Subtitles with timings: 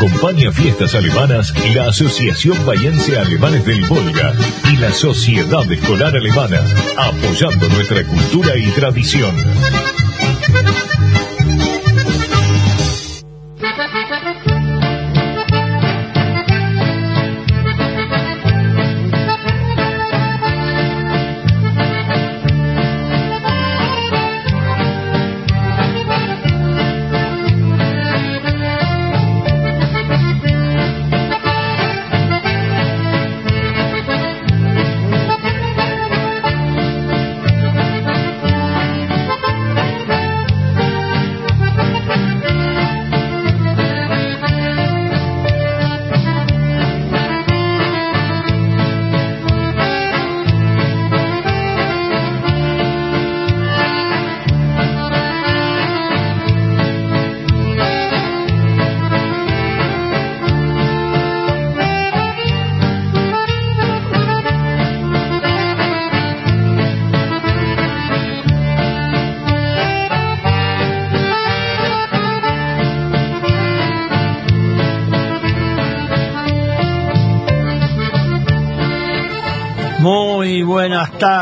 [0.00, 4.32] Acompaña fiestas alemanas la Asociación Bayense Alemanes del Volga
[4.72, 6.62] y la Sociedad Escolar Alemana,
[6.96, 9.36] apoyando nuestra cultura y tradición.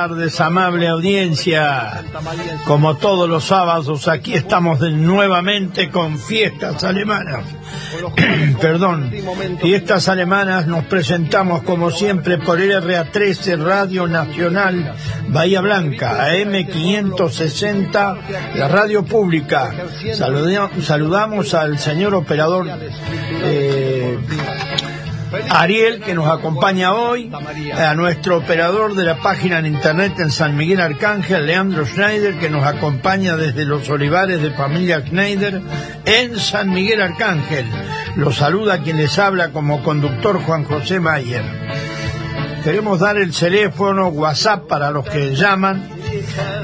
[0.08, 2.02] Tardes, amable audiencia.
[2.64, 7.44] Como todos los sábados, aquí estamos nuevamente con fiestas alemanas.
[8.60, 9.12] Perdón,
[9.60, 14.94] fiestas alemanas nos presentamos como siempre por RA13 Radio Nacional
[15.28, 18.18] Bahía Blanca, AM560,
[18.54, 19.74] la radio pública.
[20.80, 22.66] Saludamos al señor operador.
[23.42, 23.67] Eh,
[25.50, 27.30] Ariel, que nos acompaña hoy,
[27.74, 32.50] a nuestro operador de la página en internet en San Miguel Arcángel, Leandro Schneider, que
[32.50, 35.60] nos acompaña desde los olivares de familia Schneider
[36.04, 37.66] en San Miguel Arcángel.
[38.16, 41.44] Lo saluda quien les habla como conductor Juan José Mayer.
[42.64, 45.88] Queremos dar el teléfono WhatsApp para los que llaman,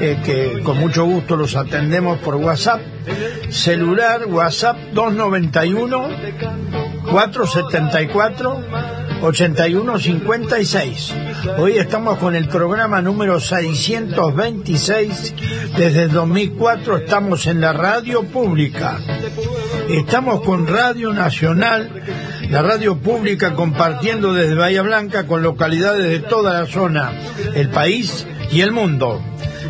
[0.01, 2.81] eh, que con mucho gusto los atendemos por WhatsApp.
[3.49, 6.09] Celular WhatsApp 291
[7.15, 8.63] 474
[9.21, 11.13] 8156.
[11.57, 15.33] Hoy estamos con el programa número 626.
[15.77, 18.99] Desde 2004 estamos en la radio pública.
[19.87, 21.89] Estamos con Radio Nacional,
[22.49, 27.13] la radio pública compartiendo desde Bahía Blanca con localidades de toda la zona,
[27.53, 29.21] el país y el mundo.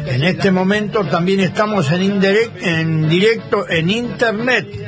[0.08, 2.24] En este momento también estamos en,
[2.62, 4.86] en directo en Internet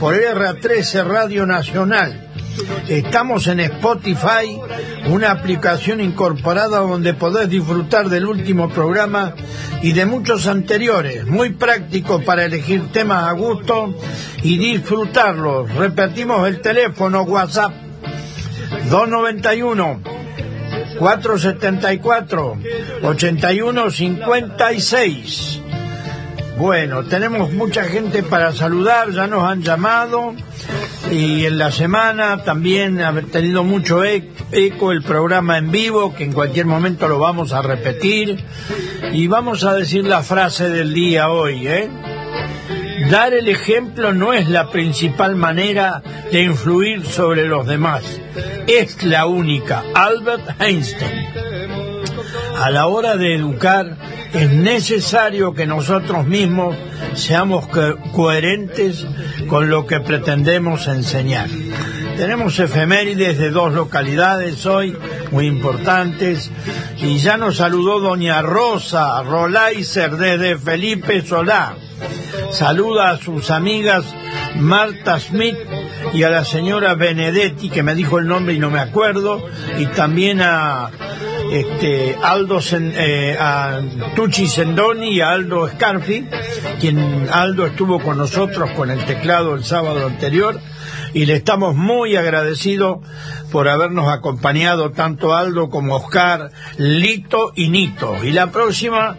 [0.00, 2.28] por RA13 Radio Nacional.
[2.88, 4.58] Estamos en Spotify,
[5.10, 9.34] una aplicación incorporada donde podés disfrutar del último programa
[9.82, 13.94] y de muchos anteriores, muy práctico para elegir temas a gusto
[14.42, 15.70] y disfrutarlos.
[15.74, 17.74] Repetimos el teléfono WhatsApp
[18.88, 20.00] 291
[20.98, 22.56] 474
[23.02, 25.59] 8156.
[26.60, 30.34] Bueno, tenemos mucha gente para saludar, ya nos han llamado
[31.10, 36.34] y en la semana también ha tenido mucho eco el programa en vivo, que en
[36.34, 38.44] cualquier momento lo vamos a repetir.
[39.10, 41.88] Y vamos a decir la frase del día hoy, ¿eh?
[43.10, 48.02] Dar el ejemplo no es la principal manera de influir sobre los demás,
[48.66, 49.82] es la única.
[49.94, 51.89] Albert Einstein.
[52.60, 53.96] A la hora de educar,
[54.34, 56.76] es necesario que nosotros mismos
[57.14, 57.66] seamos
[58.12, 59.06] coherentes
[59.48, 61.48] con lo que pretendemos enseñar.
[62.18, 64.94] Tenemos efemérides de dos localidades hoy
[65.30, 66.50] muy importantes
[66.98, 71.76] y ya nos saludó doña Rosa Rolaiser desde Felipe Solá.
[72.52, 74.04] Saluda a sus amigas
[74.56, 75.56] Marta Smith
[76.12, 79.44] y a la señora Benedetti, que me dijo el nombre y no me acuerdo,
[79.78, 80.90] y también a
[81.50, 83.80] este, Aldo eh, a
[84.14, 86.26] Tucci Sendoni y a Aldo Scarfi,
[86.80, 90.60] quien Aldo estuvo con nosotros con el teclado el sábado anterior
[91.12, 92.98] y le estamos muy agradecidos
[93.50, 98.22] por habernos acompañado tanto Aldo como Oscar, Lito y Nito.
[98.22, 99.16] Y la próxima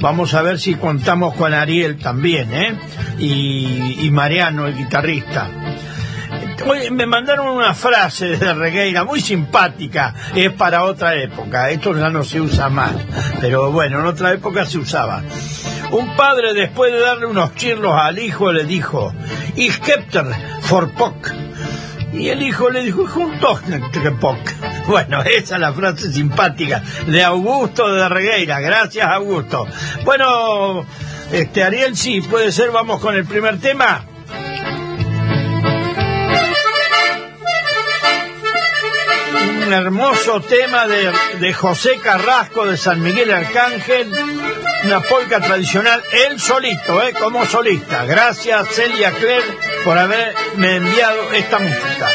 [0.00, 2.78] vamos a ver si contamos con Ariel también, ¿eh?
[3.18, 5.63] Y, y Mariano, el guitarrista
[6.90, 12.24] me mandaron una frase de Regueira muy simpática, es para otra época, esto ya no
[12.24, 12.92] se usa más,
[13.40, 15.22] pero bueno, en otra época se usaba.
[15.90, 19.12] Un padre después de darle unos chirlos al hijo le dijo,
[19.56, 19.80] Ich
[20.62, 21.32] for Pock.
[22.12, 23.60] Y el hijo le dijo, juntos.
[24.86, 28.60] Bueno, esa es la frase simpática de Augusto de Regueira.
[28.60, 29.66] Gracias, Augusto.
[30.04, 30.86] Bueno,
[31.32, 34.04] este Ariel, sí, puede ser, vamos con el primer tema.
[39.74, 44.10] Hermoso tema de, José Carrasco de San Miguel Arcángel,
[44.84, 47.12] una polca tradicional, él solito, ¿eh?
[47.12, 48.04] como solista.
[48.04, 49.42] Gracias Celia Cler
[49.84, 52.08] por haberme enviado esta música.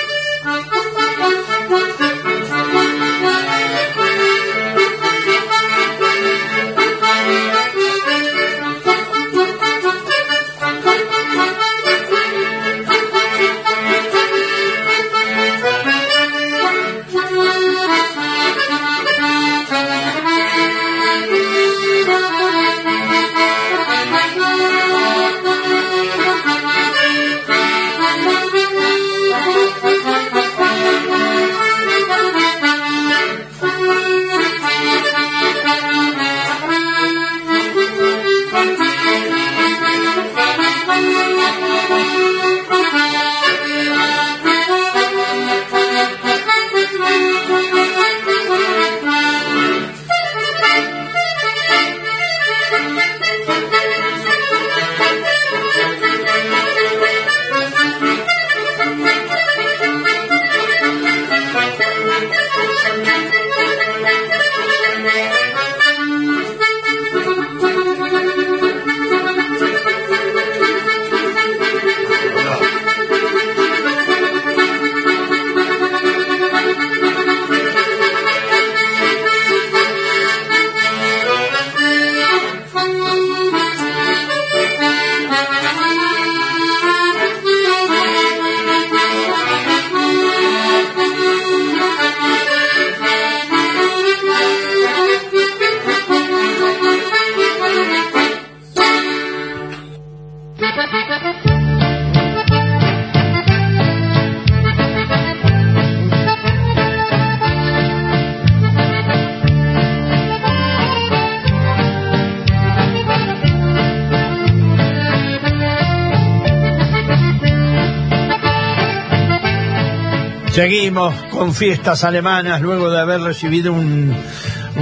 [120.60, 124.14] Seguimos con fiestas alemanas luego de haber recibido un,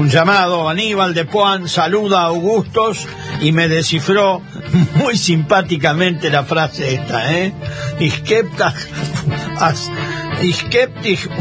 [0.10, 0.68] llamado.
[0.68, 3.08] Aníbal de Poan saluda a Augustos
[3.42, 4.42] y me descifró
[4.96, 7.54] muy simpáticamente la frase esta, ¿eh?
[8.00, 8.24] Ich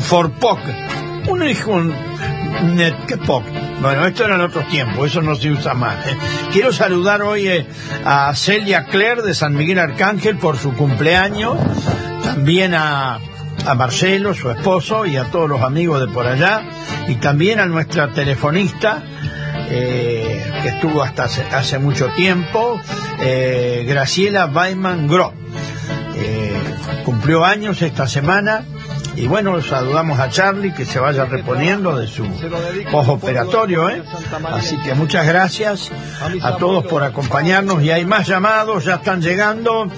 [0.00, 0.60] for Pock.
[1.28, 1.82] Un hijo
[3.80, 6.06] Bueno, esto era en otros tiempos, eso no se usa más.
[6.08, 6.16] ¿eh?
[6.52, 7.66] Quiero saludar hoy eh,
[8.04, 11.56] a Celia Claire de San Miguel Arcángel por su cumpleaños,
[12.22, 13.18] también a
[13.66, 16.62] a Marcelo, su esposo, y a todos los amigos de por allá,
[17.08, 19.02] y también a nuestra telefonista,
[19.68, 22.80] eh, que estuvo hasta hace, mucho tiempo,
[23.20, 25.32] eh, Graciela Weiman Gro.
[26.14, 26.60] Eh,
[27.04, 28.64] cumplió años esta semana
[29.16, 32.26] y bueno, saludamos a Charlie que se vaya reponiendo de su
[32.90, 34.02] postoperatorio, ¿eh?
[34.50, 35.90] Así que muchas gracias
[36.42, 39.88] a todos por acompañarnos y hay más llamados, ya están llegando.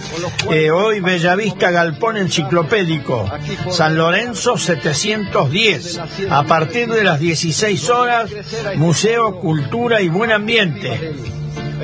[0.50, 3.30] Eh, hoy Bellavista Galpón Enciclopédico,
[3.70, 8.30] San Lorenzo 710, a partir de las 16 horas,
[8.76, 11.14] Museo, Cultura y Buen Ambiente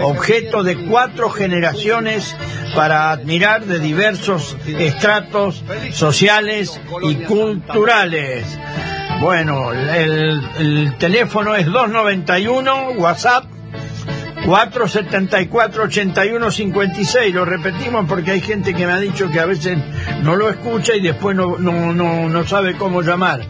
[0.02, 2.36] objeto de cuatro generaciones
[2.74, 8.44] para admirar de diversos estratos sociales y culturales.
[9.20, 13.53] Bueno, el, el teléfono es 291, WhatsApp
[14.44, 19.78] 474-8156, lo repetimos porque hay gente que me ha dicho que a veces
[20.22, 23.40] no lo escucha y después no, no, no, no sabe cómo llamar.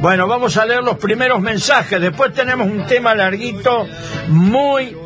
[0.00, 3.86] Bueno, vamos a leer los primeros mensajes, después tenemos un tema larguito,
[4.28, 4.96] muy,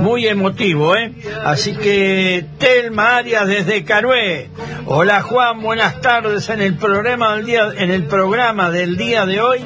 [0.00, 1.12] muy emotivo, ¿eh?
[1.44, 4.48] Así que Telma Arias desde Carué.
[4.86, 9.42] Hola Juan, buenas tardes en el programa del día, en el programa del día de
[9.42, 9.62] hoy.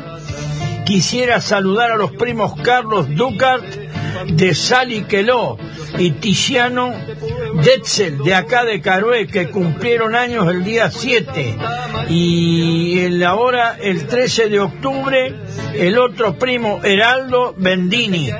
[0.84, 3.89] Quisiera saludar a los primos Carlos Ducart
[4.26, 5.58] de Sally Queló
[5.98, 6.92] y Tiziano
[7.62, 11.56] Detzel de acá de Carué que cumplieron años el día 7
[12.08, 15.34] y ahora el 13 de octubre
[15.74, 18.30] el otro primo Heraldo Bendini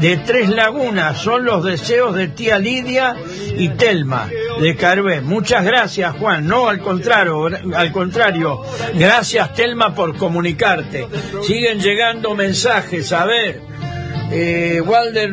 [0.00, 3.16] de Tres Lagunas son los deseos de tía Lidia
[3.56, 4.28] y Telma
[4.60, 5.20] de Carué.
[5.20, 8.62] Muchas gracias Juan, no al contrario, al contrario,
[8.94, 11.06] gracias Telma por comunicarte.
[11.42, 13.69] Siguen llegando mensajes, a ver.
[14.32, 15.30] Eh, Walder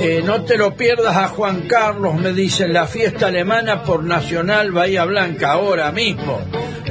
[0.00, 4.70] eh, no te lo pierdas a Juan Carlos, me dicen, la fiesta alemana por Nacional
[4.72, 6.40] Bahía Blanca, ahora mismo.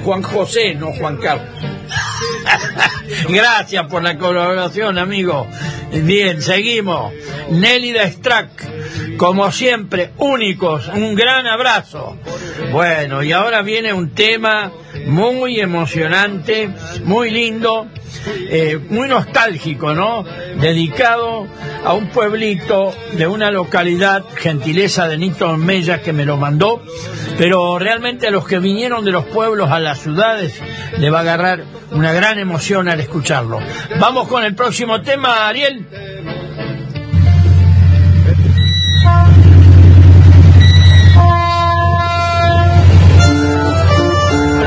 [0.03, 1.76] Juan José, no Juan Carlos.
[3.29, 5.47] Gracias por la colaboración, amigo.
[5.91, 7.13] Bien, seguimos.
[7.49, 8.77] Nélida Strack
[9.17, 10.87] como siempre, únicos.
[10.89, 12.17] Un gran abrazo.
[12.71, 14.71] Bueno, y ahora viene un tema
[15.05, 16.69] muy emocionante,
[17.03, 17.87] muy lindo,
[18.49, 20.23] eh, muy nostálgico, ¿no?
[20.59, 21.47] Dedicado
[21.83, 26.81] a un pueblito de una localidad, gentileza de Nito Mella que me lo mandó,
[27.37, 30.61] pero realmente a los que vinieron de los pueblos a las ciudades
[30.97, 33.59] le va a agarrar una gran emoción al escucharlo.
[33.99, 35.85] Vamos con el próximo tema, Ariel.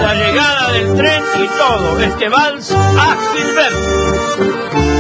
[0.03, 5.00] La llegada del tren y todo, este vals a Gilberto.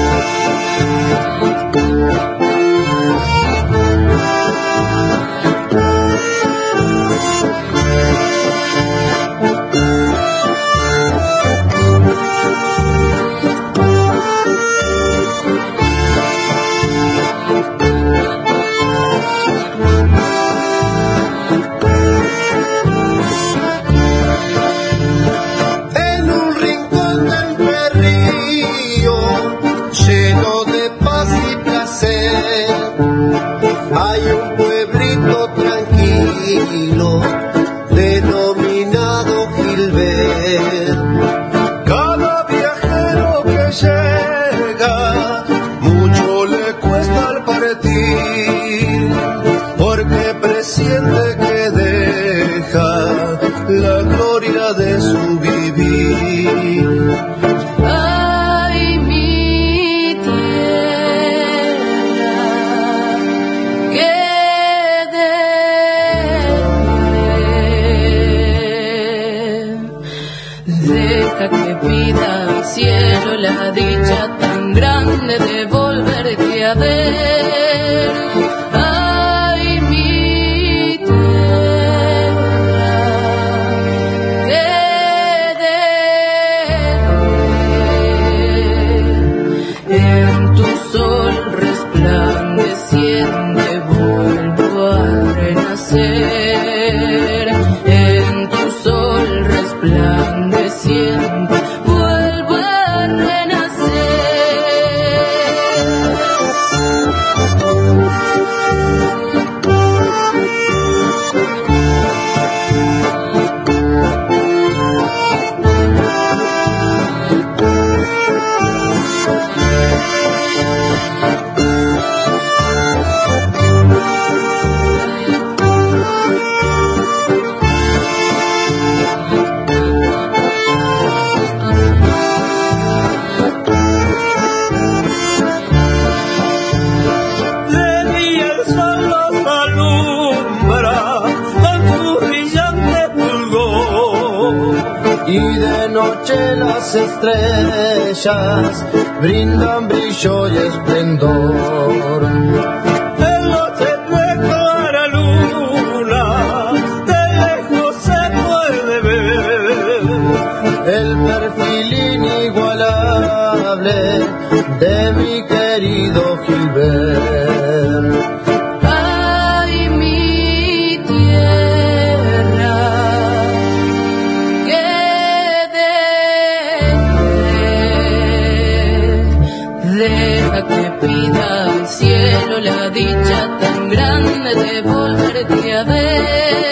[180.70, 186.69] Que pida al cielo la dicha tan grande de volverte a ver.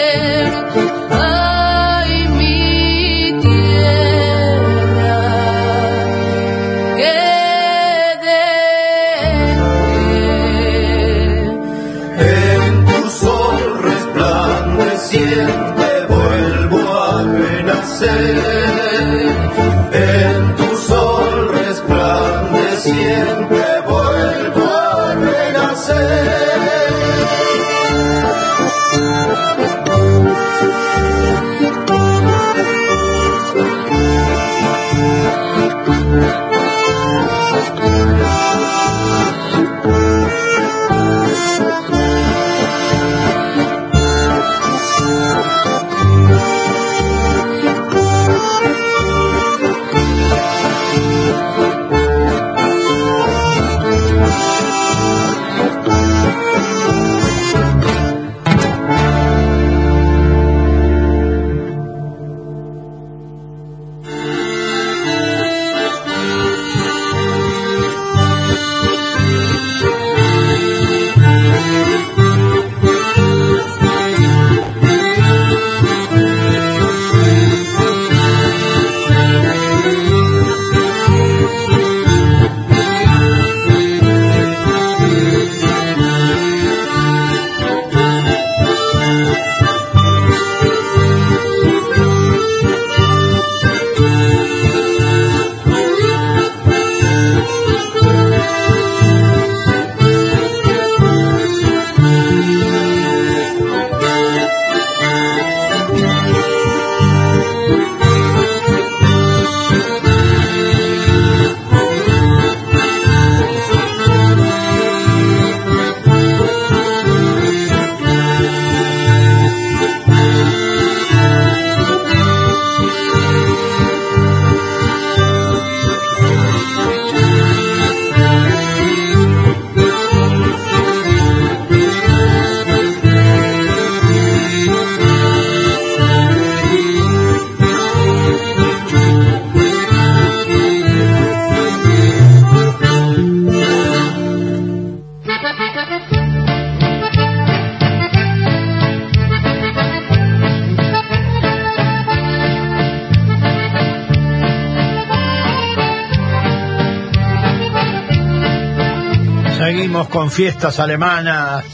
[159.59, 161.65] Seguimos con fiestas alemanas.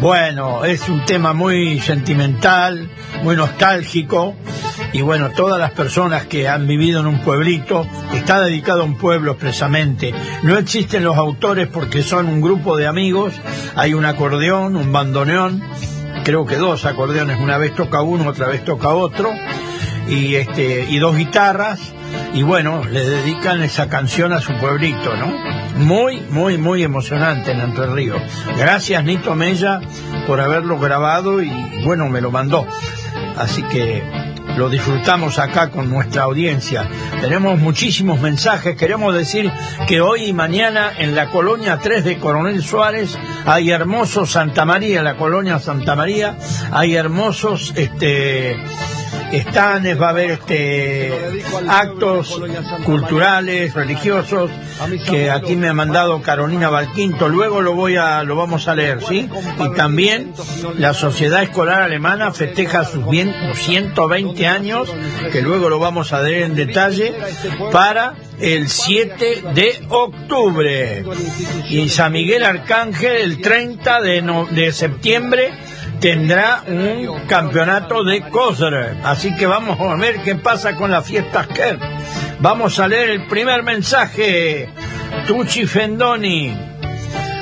[0.00, 2.88] Bueno, es un tema muy sentimental,
[3.22, 4.34] muy nostálgico.
[4.94, 8.96] Y bueno, todas las personas que han vivido en un pueblito, está dedicado a un
[8.96, 10.14] pueblo expresamente.
[10.42, 13.34] No existen los autores porque son un grupo de amigos.
[13.76, 15.62] Hay un acordeón, un bandoneón,
[16.24, 17.38] creo que dos acordeones.
[17.40, 19.30] Una vez toca uno, otra vez toca otro.
[20.08, 21.92] Y, este, y dos guitarras
[22.34, 25.26] y bueno, le dedican esa canción a su pueblito, ¿no?
[25.76, 28.20] Muy, muy, muy emocionante en Entre Ríos.
[28.56, 29.80] Gracias Nito Mella
[30.26, 31.50] por haberlo grabado y
[31.84, 32.66] bueno, me lo mandó.
[33.36, 34.02] Así que
[34.56, 36.88] lo disfrutamos acá con nuestra audiencia.
[37.20, 38.76] Tenemos muchísimos mensajes.
[38.76, 39.52] Queremos decir
[39.86, 43.16] que hoy y mañana en la colonia 3 de Coronel Suárez
[43.46, 46.36] hay hermosos Santa María, la colonia Santa María,
[46.72, 48.56] hay hermosos este
[49.32, 52.40] estanes, va a haber este, actos
[52.84, 54.50] culturales, religiosos,
[55.08, 59.02] que aquí me ha mandado Carolina Valquinto, luego lo voy a, lo vamos a leer,
[59.02, 59.28] ¿sí?
[59.58, 60.32] Y también
[60.78, 64.92] la Sociedad Escolar Alemana festeja sus bien 120 años,
[65.32, 67.14] que luego lo vamos a leer en detalle,
[67.72, 71.04] para el 7 de octubre.
[71.68, 75.52] Y San Miguel Arcángel el 30 de, de septiembre
[76.00, 78.96] tendrá un campeonato de Koser.
[79.04, 81.48] Así que vamos a ver qué pasa con las fiestas.
[82.40, 84.70] Vamos a leer el primer mensaje.
[85.26, 86.56] Tucci Fendoni.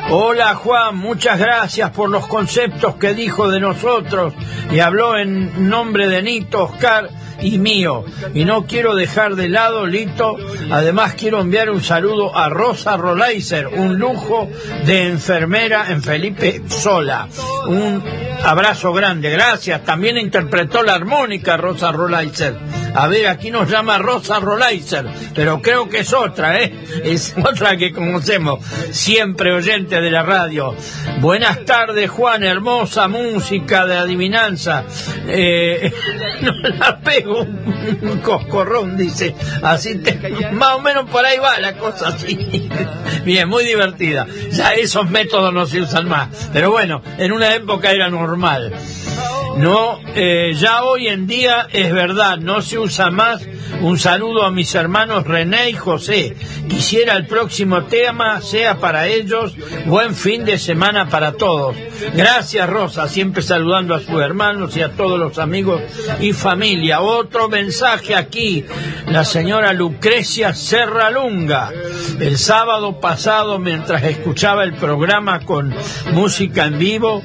[0.08, 4.34] Hola Juan, muchas gracias por los conceptos que dijo de nosotros
[4.70, 8.04] y habló en nombre de Nito, Oscar y mío.
[8.34, 10.36] Y no quiero dejar de lado, Lito,
[10.70, 14.48] además quiero enviar un saludo a Rosa Rolaiser, un lujo
[14.84, 17.28] de enfermera en Felipe Sola.
[17.66, 18.02] Un
[18.44, 19.84] abrazo grande, gracias.
[19.84, 22.85] También interpretó la armónica Rosa Rolaiser.
[22.96, 26.72] A ver, aquí nos llama Rosa Rolaiser, pero creo que es otra, ¿eh?
[27.04, 30.74] Es otra que conocemos, siempre oyente de la radio.
[31.20, 34.84] Buenas tardes, Juan, hermosa música de adivinanza.
[35.26, 35.92] Eh,
[36.40, 39.34] no la pego un coscorrón, dice.
[39.62, 40.00] Así,
[40.52, 42.66] más o menos por ahí va la cosa así.
[43.26, 44.26] Bien, muy divertida.
[44.52, 46.48] Ya esos métodos no se usan más.
[46.50, 48.72] Pero bueno, en una época era normal.
[49.56, 53.42] No, eh, ya hoy en día es verdad, no se usa más.
[53.80, 56.36] Un saludo a mis hermanos René y José.
[56.68, 59.54] Quisiera el próximo tema sea para ellos.
[59.86, 61.74] Buen fin de semana para todos.
[62.14, 65.80] Gracias Rosa, siempre saludando a sus hermanos y a todos los amigos
[66.20, 67.00] y familia.
[67.00, 68.64] Otro mensaje aquí,
[69.08, 71.72] la señora Lucrecia Serralunga.
[72.20, 75.74] El sábado pasado, mientras escuchaba el programa con
[76.12, 77.22] música en vivo,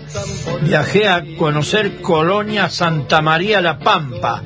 [0.61, 4.43] viajé a conocer Colonia Santa María La Pampa.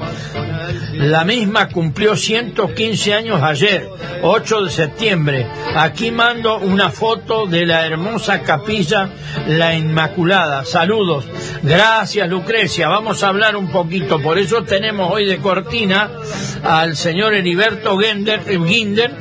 [0.94, 3.90] La misma cumplió 115 años ayer,
[4.22, 5.48] 8 de septiembre.
[5.76, 9.10] Aquí mando una foto de la hermosa capilla
[9.48, 10.64] La Inmaculada.
[10.64, 11.26] Saludos.
[11.64, 12.88] Gracias, Lucrecia.
[12.88, 14.22] Vamos a hablar un poquito.
[14.22, 16.10] Por eso tenemos hoy de cortina
[16.64, 19.12] al señor Heriberto Ginder,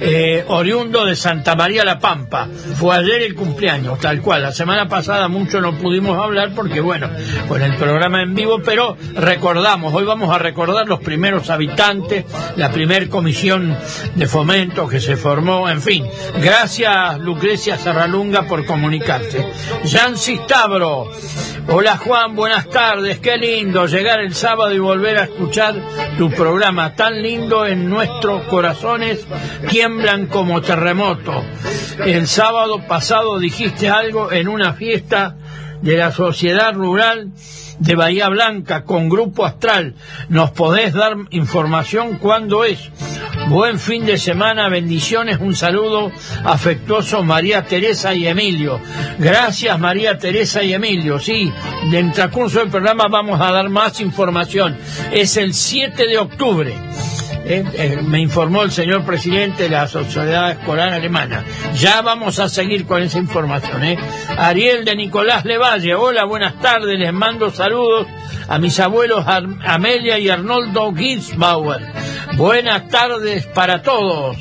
[0.00, 2.48] eh, oriundo de Santa María La Pampa.
[2.74, 4.42] Fue ayer el cumpleaños, tal cual.
[4.42, 7.08] La semana pasada mucho no pudimos hablar porque, bueno,
[7.48, 12.24] con el programa en vivo, pero recordamos, hoy vamos a recordar los primeros habitantes,
[12.56, 13.76] la primer comisión
[14.14, 16.06] de fomento que se formó, en fin.
[16.42, 19.46] Gracias, Lucrecia Serralunga, por comunicarse.
[19.84, 21.10] Jan Cistabro.
[21.68, 25.74] Hola Juan, buenas tardes, qué lindo llegar el sábado y volver a escuchar
[26.16, 29.26] tu programa, tan lindo en nuestros corazones,
[29.68, 31.44] tiemblan como terremoto.
[32.04, 35.36] El sábado pasado dijiste algo en una fiesta
[35.82, 37.30] de la sociedad rural
[37.80, 39.94] de Bahía Blanca con Grupo Astral.
[40.28, 42.90] ¿Nos podés dar información cuándo es?
[43.48, 46.12] Buen fin de semana, bendiciones, un saludo
[46.44, 48.80] afectuoso María Teresa y Emilio.
[49.18, 51.18] Gracias María Teresa y Emilio.
[51.18, 51.50] Sí,
[51.92, 54.76] en transcurso del programa vamos a dar más información.
[55.10, 56.74] Es el 7 de octubre.
[57.50, 61.44] Eh, eh, me informó el señor presidente de la Sociedad Escolar Alemana.
[61.74, 63.82] Ya vamos a seguir con esa información.
[63.82, 63.98] ¿eh?
[64.38, 68.06] Ariel de Nicolás Levalle, hola, buenas tardes, les mando saludos
[68.46, 71.80] a mis abuelos Amelia y Arnoldo Ginsbauer.
[72.36, 74.36] Buenas tardes para todos.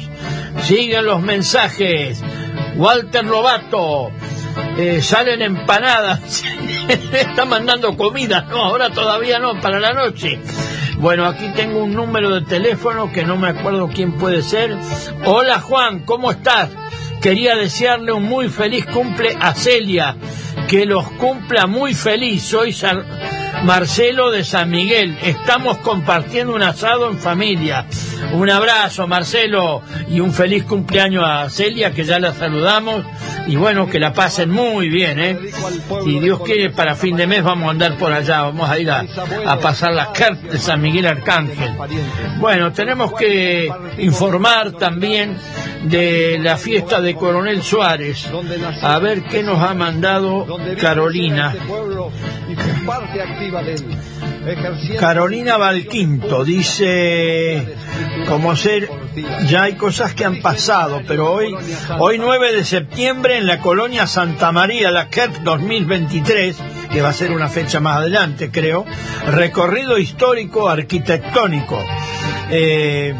[0.62, 2.22] Siguen los mensajes.
[2.76, 4.12] Walter Lobato,
[4.78, 6.44] eh, salen empanadas,
[7.14, 10.40] está mandando comida, no, ahora todavía no, para la noche.
[10.98, 14.78] Bueno, aquí tengo un número de teléfono que no me acuerdo quién puede ser.
[15.26, 16.70] Hola Juan, ¿cómo estás?
[17.22, 20.16] Quería desearle un muy feliz cumple a Celia,
[20.68, 22.44] que los cumpla muy feliz.
[22.44, 22.74] Soy
[23.64, 25.18] Marcelo de San Miguel.
[25.22, 27.86] Estamos compartiendo un asado en familia.
[28.34, 33.04] Un abrazo, Marcelo, y un feliz cumpleaños a Celia, que ya la saludamos.
[33.48, 35.40] Y bueno, que la pasen muy bien, ¿eh?
[36.04, 38.92] Si Dios quiere, para fin de mes vamos a andar por allá, vamos a ir
[38.92, 39.06] a,
[39.60, 41.74] pasar las cartas de San Miguel Arcángel.
[42.38, 45.38] Bueno, tenemos que informar también
[45.84, 48.30] de la fiesta de Coronel Suárez.
[48.82, 50.49] A ver qué nos ha mandado
[50.80, 51.54] Carolina.
[55.00, 57.76] Carolina Valquinto dice,
[58.28, 58.90] como ser,
[59.48, 61.56] ya hay cosas que han pasado, pero hoy,
[62.00, 66.58] hoy 9 de septiembre en la colonia Santa María, la KERP 2023,
[66.92, 68.86] que va a ser una fecha más adelante, creo,
[69.28, 71.86] recorrido histórico arquitectónico.
[72.50, 73.14] Eh,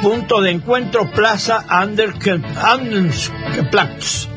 [0.00, 4.28] punto de encuentro Plaza Anderskeplatz,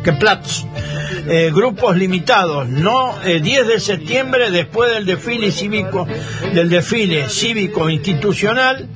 [1.27, 6.07] eh, grupos limitados, no 10 eh, de septiembre después del desfile cívico,
[6.53, 8.87] del desfile cívico institucional,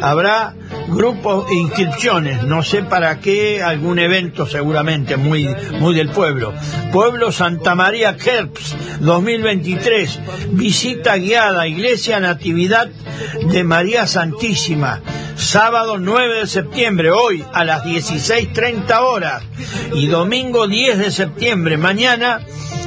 [0.00, 0.54] habrá
[0.88, 5.48] grupos e inscripciones, no sé para qué, algún evento seguramente muy,
[5.78, 6.52] muy del pueblo.
[6.92, 10.20] Pueblo Santa María Kerps 2023,
[10.50, 12.88] visita guiada, Iglesia Natividad
[13.50, 15.00] de María Santísima,
[15.38, 19.42] sábado 9 de septiembre, hoy a las 16.30 horas,
[19.94, 22.40] y domingo 10 de septiembre, mañana,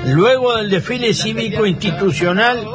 [0.06, 2.66] luego del desfile cívico institucional,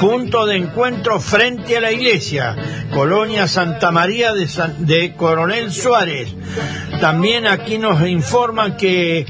[0.00, 2.56] punto de encuentro frente a la iglesia,
[2.92, 6.34] Colonia Santa María de, Coronel Suárez.
[7.00, 9.26] También aquí nos informan que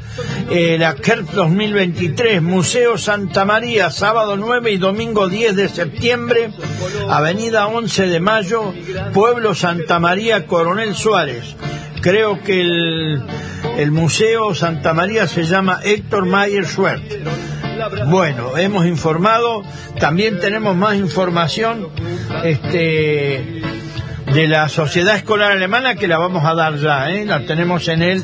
[0.51, 6.51] eh, la KERP 2023, Museo Santa María, sábado 9 y domingo 10 de septiembre,
[7.09, 8.75] Avenida 11 de Mayo,
[9.13, 11.57] Pueblo Santa María, Coronel Suárez.
[12.05, 13.23] Creo que el,
[13.79, 17.03] el Museo Santa María se llama Héctor Mayer Schwert.
[18.09, 19.63] Bueno, hemos informado,
[19.99, 21.89] también tenemos más información
[22.45, 23.63] este,
[24.35, 27.25] de la Sociedad Escolar Alemana que la vamos a dar ya, ¿eh?
[27.25, 28.23] la tenemos en el,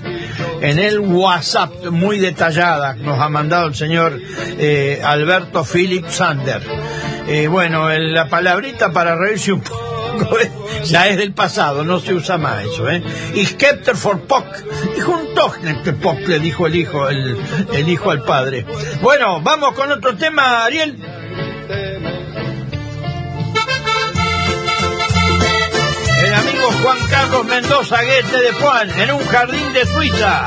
[0.60, 4.20] en el WhatsApp muy detallada, nos ha mandado el señor
[4.58, 6.60] eh, Alberto Philip Sander.
[7.26, 9.89] Eh, bueno, la palabrita para reírse un poco
[10.84, 13.02] ya es del pasado, no se usa más eso, ¿eh?
[13.34, 14.46] Y Skepter for Pock,
[14.94, 15.30] dijo un
[16.00, 17.36] Pock, le dijo el hijo, el,
[17.72, 18.66] el hijo al padre.
[19.00, 20.98] Bueno, vamos con otro tema, Ariel.
[26.22, 30.46] El amigo Juan Carlos Mendoza Guete de Juan, en un jardín de Suiza.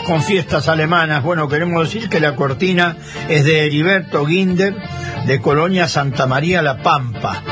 [0.00, 1.22] Con fiestas alemanas.
[1.22, 2.96] Bueno, queremos decir que la cortina
[3.28, 4.74] es de Heriberto Ginder,
[5.26, 7.42] de Colonia Santa María La Pampa.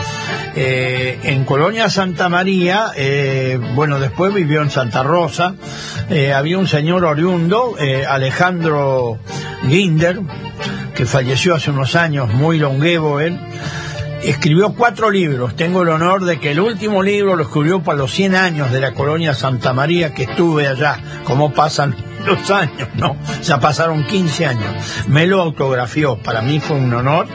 [0.57, 5.55] Eh, en Colonia Santa María, eh, bueno, después vivió en Santa Rosa,
[6.09, 7.77] eh, había un señor oriundo,
[8.09, 9.19] Alejandro
[9.69, 10.21] Ginder,
[10.95, 13.39] que falleció hace unos años, muy longevo él,
[14.25, 15.55] escribió cuatro libros.
[15.57, 18.81] Tengo el honor de que el último libro lo escribió para los 100 años de
[18.81, 20.99] la colonia Santa María que estuve allá.
[21.25, 21.95] Como pasan
[22.25, 23.17] los años, ¿no?
[23.43, 25.05] Ya pasaron 15 años.
[25.09, 26.17] Me lo autografió.
[26.19, 27.27] Para mí fue un honor.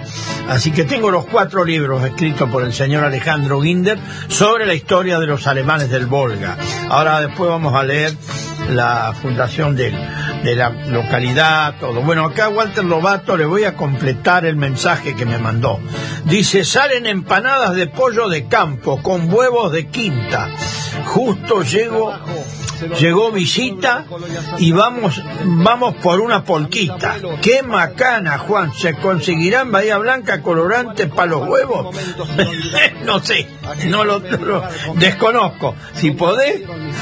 [0.49, 5.19] Así que tengo los cuatro libros escritos por el señor Alejandro Ginder sobre la historia
[5.19, 6.57] de los alemanes del Volga.
[6.89, 8.15] Ahora después vamos a leer
[8.69, 9.91] la fundación de,
[10.43, 12.01] de la localidad, todo.
[12.01, 15.79] Bueno, acá Walter Lobato le voy a completar el mensaje que me mandó.
[16.25, 20.49] Dice, salen empanadas de pollo de campo con huevos de quinta.
[21.05, 22.13] Justo llego
[22.99, 24.05] llegó visita
[24.57, 27.17] y vamos vamos por una polquita.
[27.41, 28.73] Qué macana, Juan.
[28.73, 31.95] ¿Se conseguirá en Bahía Blanca colorante para los huevos?
[33.05, 33.47] no sé,
[33.87, 34.63] no lo, lo,
[34.95, 35.75] desconozco.
[35.93, 36.61] Si podés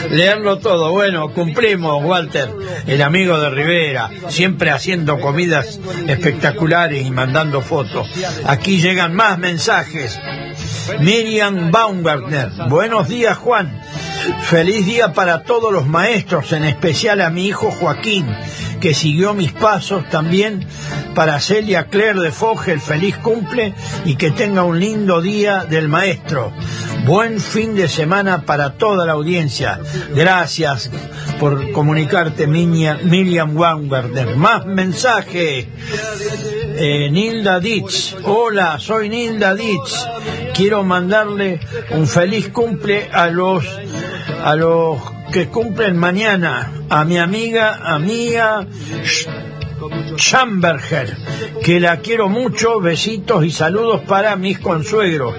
[0.10, 0.92] leerlo todo.
[0.92, 2.50] Bueno, cumplimos, Walter,
[2.88, 8.08] el amigo de Rivera, siempre haciendo comidas espectaculares y mandando fotos.
[8.46, 10.20] Aquí llegan más mensajes.
[11.00, 12.50] Miriam Baumgartner.
[12.70, 13.82] Buenos días, Juan.
[14.42, 18.28] Feliz día para todos los maestros, en especial a mi hijo Joaquín,
[18.80, 20.68] que siguió mis pasos también
[21.16, 23.74] para Celia Claire de Fogel, feliz cumple
[24.06, 26.52] y que tenga un lindo día del maestro.
[27.06, 29.80] Buen fin de semana para toda la audiencia.
[30.16, 30.90] Gracias
[31.40, 34.38] por comunicarte, Miriam Baumgartner.
[34.38, 35.68] Más mensajes.
[36.76, 38.16] Eh, Nilda Ditz.
[38.24, 40.08] Hola, soy Nilda Ditz.
[40.54, 41.60] Quiero mandarle
[41.92, 43.66] un feliz cumple a los
[44.44, 45.00] a los
[45.32, 48.68] que cumplen mañana, a mi amiga, amiga
[50.18, 51.16] Schamberger,
[51.64, 55.36] que la quiero mucho, besitos y saludos para mis consuegros.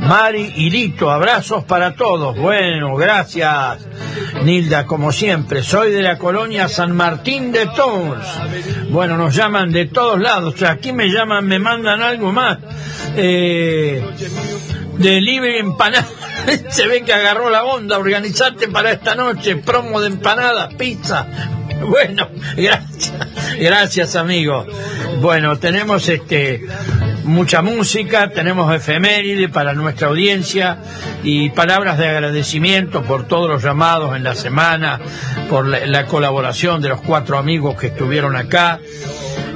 [0.00, 2.36] Mari y Lito, abrazos para todos.
[2.36, 3.86] Bueno, gracias,
[4.44, 5.62] Nilda, como siempre.
[5.62, 8.26] Soy de la colonia San Martín de Tours.
[8.90, 10.54] Bueno, nos llaman de todos lados.
[10.54, 12.58] O sea, aquí me llaman, me mandan algo más.
[13.16, 14.04] Eh,
[15.02, 16.06] de libre empanada.
[16.70, 21.26] Se ve que agarró la onda, organizarte para esta noche, promo de empanadas, pizza.
[21.88, 23.12] Bueno, gracias,
[23.58, 24.64] gracias amigo.
[25.20, 26.62] Bueno, tenemos este
[27.24, 30.78] mucha música, tenemos efeméride para nuestra audiencia
[31.22, 35.00] y palabras de agradecimiento por todos los llamados en la semana,
[35.48, 38.80] por la colaboración de los cuatro amigos que estuvieron acá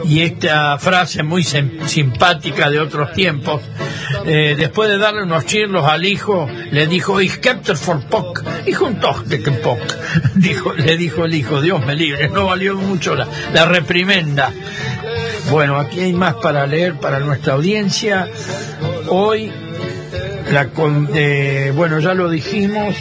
[0.09, 3.63] y esta frase muy simpática de otros tiempos.
[4.25, 7.41] Eh, después de darle unos chirlos al hijo, le dijo, Ich
[7.75, 9.97] for Pock, hijo un de que Pock,
[10.37, 14.53] dijo, le dijo el hijo, Dios me libre, no valió mucho la, la reprimenda.
[15.51, 18.29] Bueno, aquí hay más para leer para nuestra audiencia.
[19.09, 19.53] Hoy,
[20.51, 20.69] la,
[21.15, 22.95] eh, bueno, ya lo dijimos,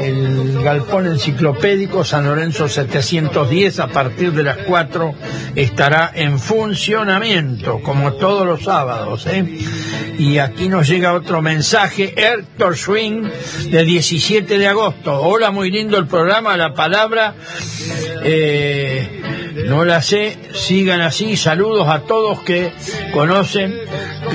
[0.00, 5.14] el galpón enciclopédico San Lorenzo 710 a partir de las 4
[5.54, 9.26] estará en funcionamiento, como todos los sábados.
[9.26, 9.44] ¿eh?
[10.18, 13.22] Y aquí nos llega otro mensaje, Héctor Swing,
[13.70, 15.20] de 17 de agosto.
[15.20, 17.34] Hola, muy lindo el programa, la palabra...
[18.22, 19.29] Eh,
[19.66, 22.72] no la sé, sigan así, saludos a todos que
[23.12, 23.74] conocen,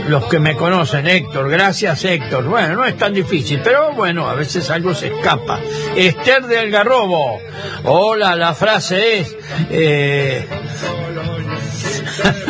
[0.08, 2.46] los que me conocen, Héctor, gracias Héctor.
[2.46, 5.60] Bueno, no es tan difícil, pero bueno, a veces algo se escapa.
[5.96, 7.40] Esther del Garrobo,
[7.84, 9.36] hola, la frase es...
[9.70, 10.48] Eh...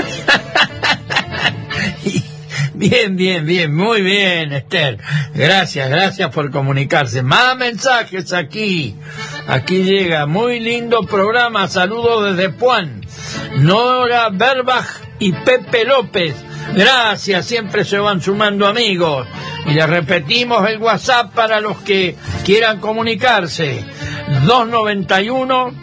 [2.78, 5.00] Bien, bien, bien, muy bien, Esther.
[5.34, 7.24] Gracias, gracias por comunicarse.
[7.24, 8.96] Más mensajes aquí.
[9.48, 11.68] Aquí llega, muy lindo programa.
[11.68, 13.06] Saludos desde Puan.
[13.58, 14.88] Nora Berbach
[15.20, 16.36] y Pepe López.
[16.74, 19.28] Gracias, siempre se van sumando amigos.
[19.68, 23.86] Y les repetimos el WhatsApp para los que quieran comunicarse.
[24.46, 25.74] 291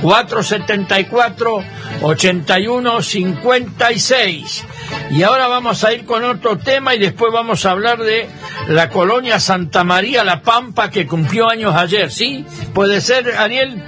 [0.00, 1.64] 474
[2.02, 4.64] 81 56.
[5.10, 8.28] Y ahora vamos a ir con otro tema y después vamos a hablar de
[8.68, 12.44] la colonia Santa María La Pampa que cumplió años ayer, ¿sí?
[12.72, 13.82] ¿Puede ser, Ariel?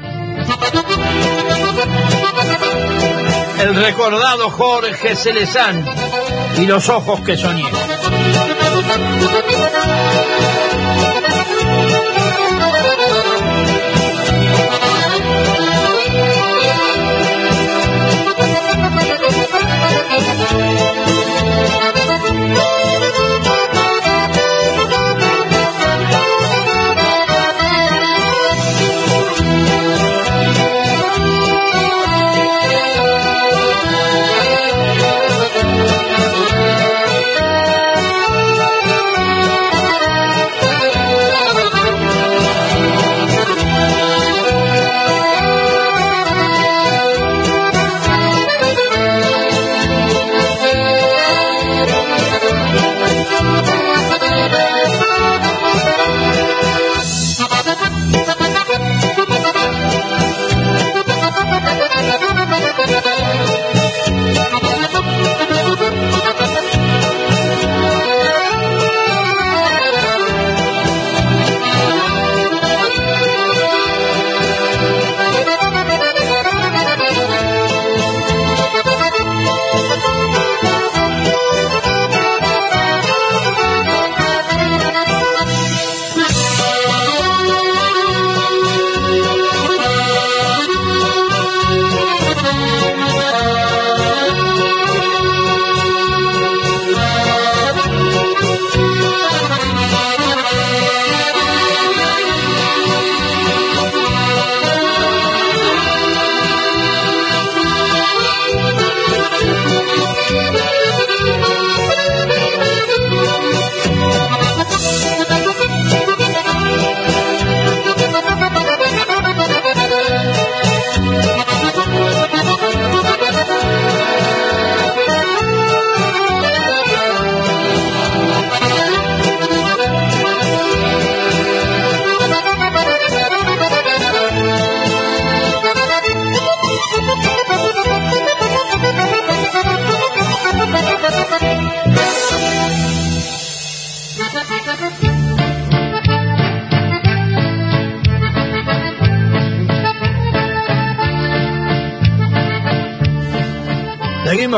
[3.61, 5.85] El recordado Jorge Celezán
[6.59, 7.65] y los ojos que soñé.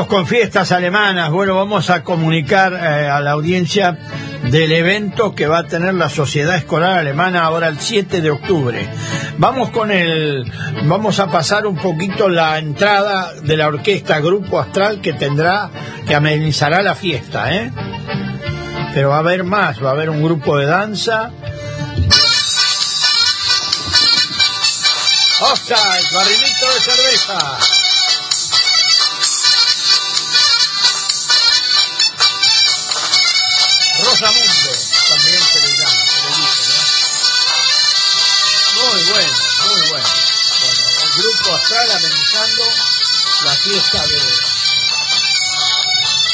[0.08, 1.30] Con fiestas alemanas.
[1.30, 3.98] Bueno, vamos a comunicar eh, a la audiencia
[4.50, 8.88] del evento que va a tener la Sociedad Escolar Alemana ahora el 7 de octubre.
[9.36, 10.50] Vamos con el,
[10.84, 15.70] vamos a pasar un poquito la entrada de la orquesta Grupo Astral que tendrá,
[16.06, 17.70] que amenizará la fiesta, ¿eh?
[18.94, 21.30] Pero va a haber más, va a haber un grupo de danza.
[25.40, 27.77] ¡Oscar, el barrilito de cerveza!
[43.68, 44.14] Fiesta de,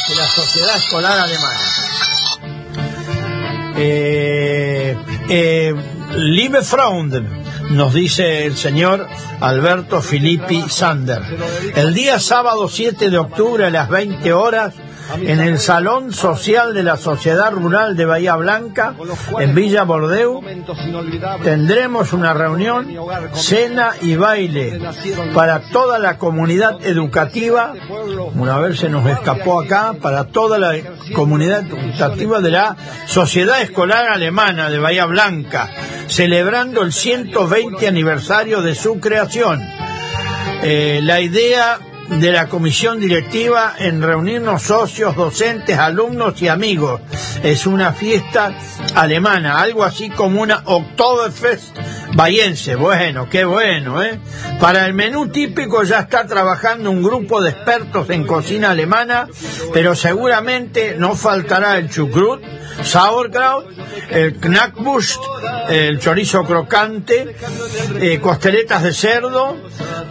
[0.08, 1.58] de la Sociedad Escolar Alemana.
[3.76, 4.96] Eh,
[5.28, 5.74] eh,
[6.16, 7.22] Liebe Freunde,
[7.70, 9.08] nos dice el señor
[9.40, 11.22] Alberto Filippi Sander.
[11.74, 14.74] El día sábado 7 de octubre a las 20 horas
[15.20, 18.94] en el Salón Social de la Sociedad Rural de Bahía Blanca,
[19.38, 20.42] en Villa Bordeu,
[21.42, 22.88] tendremos una reunión,
[23.34, 24.80] cena y baile
[25.34, 27.72] para toda la comunidad educativa,
[28.34, 30.74] una vez se nos escapó acá, para toda la
[31.14, 35.70] comunidad educativa de la Sociedad Escolar Alemana de Bahía Blanca,
[36.06, 39.60] celebrando el 120 aniversario de su creación.
[40.62, 47.00] Eh, la idea de la comisión directiva en reunirnos socios, docentes, alumnos y amigos.
[47.42, 48.56] Es una fiesta
[48.94, 51.76] alemana, algo así como una Oktoberfest
[52.14, 52.76] bayense.
[52.76, 54.18] Bueno, qué bueno, ¿eh?
[54.60, 59.28] Para el menú típico ya está trabajando un grupo de expertos en cocina alemana,
[59.72, 62.42] pero seguramente no faltará el chucrut,
[62.82, 63.66] sauerkraut,
[64.10, 65.20] el knackbust,
[65.68, 67.36] el chorizo crocante,
[68.00, 69.56] eh, costeletas de cerdo,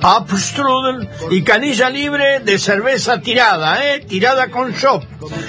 [0.02, 4.02] Apstrudel y canilla libre de cerveza tirada, ¿eh?
[4.02, 5.04] Tirada con shop.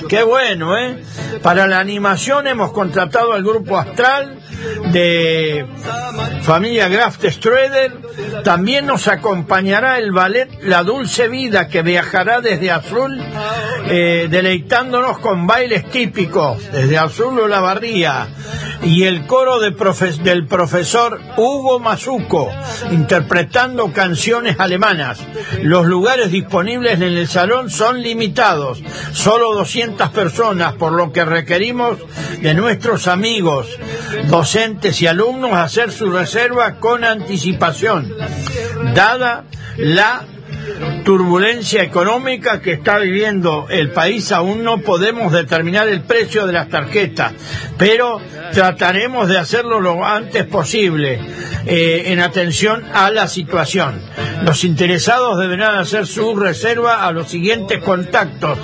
[0.09, 1.03] Qué bueno, ¿eh?
[1.43, 4.43] Para la animación hemos contratado al grupo Astral
[4.93, 5.67] de
[6.43, 7.93] familia Graf Streder.
[8.45, 13.21] También nos acompañará el ballet La Dulce Vida que viajará desde Azul,
[13.89, 18.29] eh, deleitándonos con bailes típicos desde Azul o La Barría.
[18.83, 19.75] Y el coro de
[20.23, 22.51] del profesor Hugo Mazuco,
[22.91, 25.21] interpretando canciones alemanas.
[25.63, 28.83] Los lugares disponibles en el salón son limitados,
[29.13, 31.99] solo 200 personas, por lo que requerimos
[32.41, 33.69] de nuestros amigos,
[35.03, 38.15] y alumnos hacer su reserva con anticipación,
[38.95, 39.47] dada
[39.77, 40.25] la
[41.05, 46.69] turbulencia económica que está viviendo el país aún no podemos determinar el precio de las
[46.69, 47.33] tarjetas,
[47.77, 48.21] pero
[48.53, 51.21] trataremos de hacerlo lo antes posible
[51.67, 54.01] eh, en atención a la situación.
[54.43, 58.59] Los interesados deberán hacer su reserva a los siguientes contactos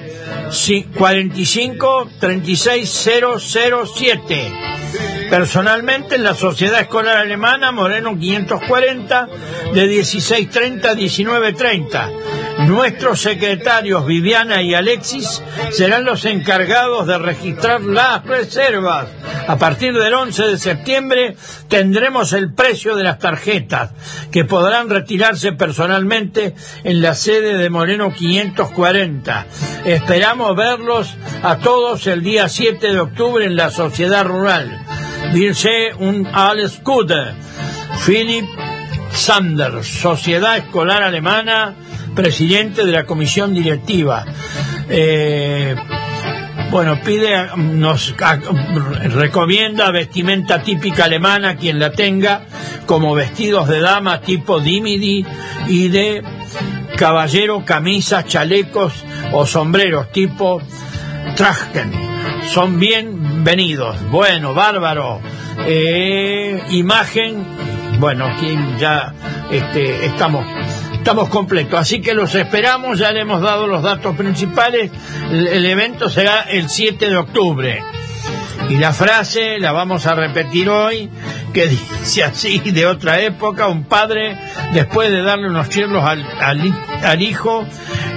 [0.96, 3.10] 45 36
[3.40, 4.77] 007.
[5.30, 9.28] Personalmente en la Sociedad Escolar Alemana, Moreno 540,
[9.74, 18.26] de 16.30 a 19.30 Nuestros secretarios Viviana y Alexis serán los encargados de registrar las
[18.26, 19.08] reservas.
[19.48, 21.38] A partir del 11 de septiembre
[21.70, 23.92] tendremos el precio de las tarjetas
[24.32, 29.46] que podrán retirarse personalmente en la sede de Moreno 540.
[29.86, 34.82] Esperamos verlos a todos el día 7 de octubre en la Sociedad Rural.
[35.34, 37.34] Dirse un alles Gute.
[38.06, 38.46] Philip
[39.14, 41.74] Sanders, Sociedad Escolar Alemana,
[42.18, 44.26] presidente de la comisión directiva.
[44.90, 45.76] Eh,
[46.72, 48.16] bueno, pide, nos
[49.14, 52.42] recomienda vestimenta típica alemana, quien la tenga,
[52.88, 55.26] como vestidos de dama tipo dimidi
[55.68, 56.24] y de
[56.98, 58.94] caballero, camisas, chalecos
[59.32, 60.60] o sombreros tipo
[61.36, 61.92] trachten.
[62.52, 63.96] Son bienvenidos.
[64.10, 65.22] Bueno, bárbaro.
[65.68, 67.46] Eh, imagen,
[68.00, 69.14] bueno, aquí ya
[69.52, 70.46] este, estamos
[71.08, 71.80] estamos completos.
[71.80, 74.92] Así que los esperamos, ya le hemos dado los datos principales.
[75.32, 77.82] El, evento será el 7 de octubre.
[78.70, 81.10] Y la frase la vamos a repetir hoy,
[81.54, 81.68] que
[82.02, 84.38] dice así de otra época, un padre,
[84.74, 87.66] después de darle unos chirlos al, al, hijo,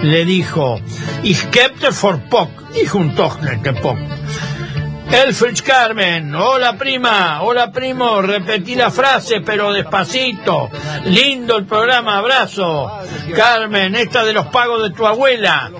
[0.03, 0.81] le dijo,
[1.23, 1.47] Ich
[1.93, 3.15] for Pock, dijo un
[3.63, 3.99] que Pock.
[5.13, 10.71] Elfrich Carmen, hola prima, hola primo, repetí la frase pero despacito.
[11.05, 12.91] Lindo el programa, abrazo.
[13.35, 15.71] Carmen, esta de los pagos de tu abuela.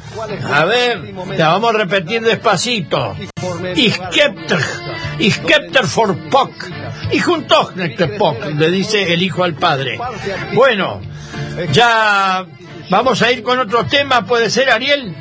[0.53, 3.17] A ver, la vamos a repetir despacito.
[3.77, 4.01] Ich
[5.19, 6.69] Iskepter for Pock.
[7.13, 7.73] Y juntos
[8.19, 9.99] Pock, le dice el hijo al padre.
[10.55, 11.01] Bueno,
[11.73, 12.45] ya
[12.89, 15.15] vamos a ir con otro tema, ¿puede ser Ariel?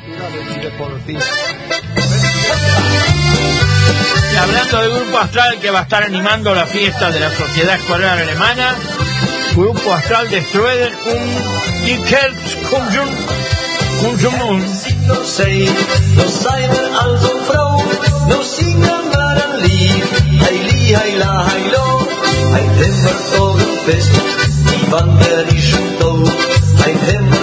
[4.32, 7.76] Y hablando del Grupo Astral que va a estar animando la fiesta de la Sociedad
[7.76, 8.76] Escolar Alemana,
[9.54, 13.10] Grupo Astral de Strueden un Die Kertzkunjung
[14.00, 14.38] Kunjung
[15.06, 17.84] Nos seien also Frau,
[18.28, 19.10] nos singen
[26.90, 27.39] wir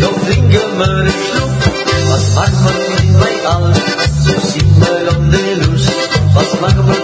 [0.00, 1.50] doch lingemer sloep.
[2.08, 3.64] Wat mag me in mij al,
[4.24, 6.08] zo zien we dan de lust.
[6.34, 6.99] Wat mag me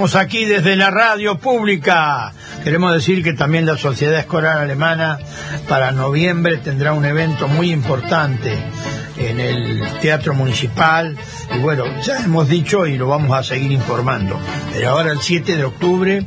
[0.00, 2.32] Aquí desde la radio pública.
[2.64, 5.18] Queremos decir que también la Sociedad Escolar Alemana
[5.68, 8.56] para noviembre tendrá un evento muy importante
[9.18, 11.18] en el Teatro Municipal.
[11.54, 14.40] Y bueno, ya hemos dicho y lo vamos a seguir informando.
[14.72, 16.24] Pero ahora el 7 de octubre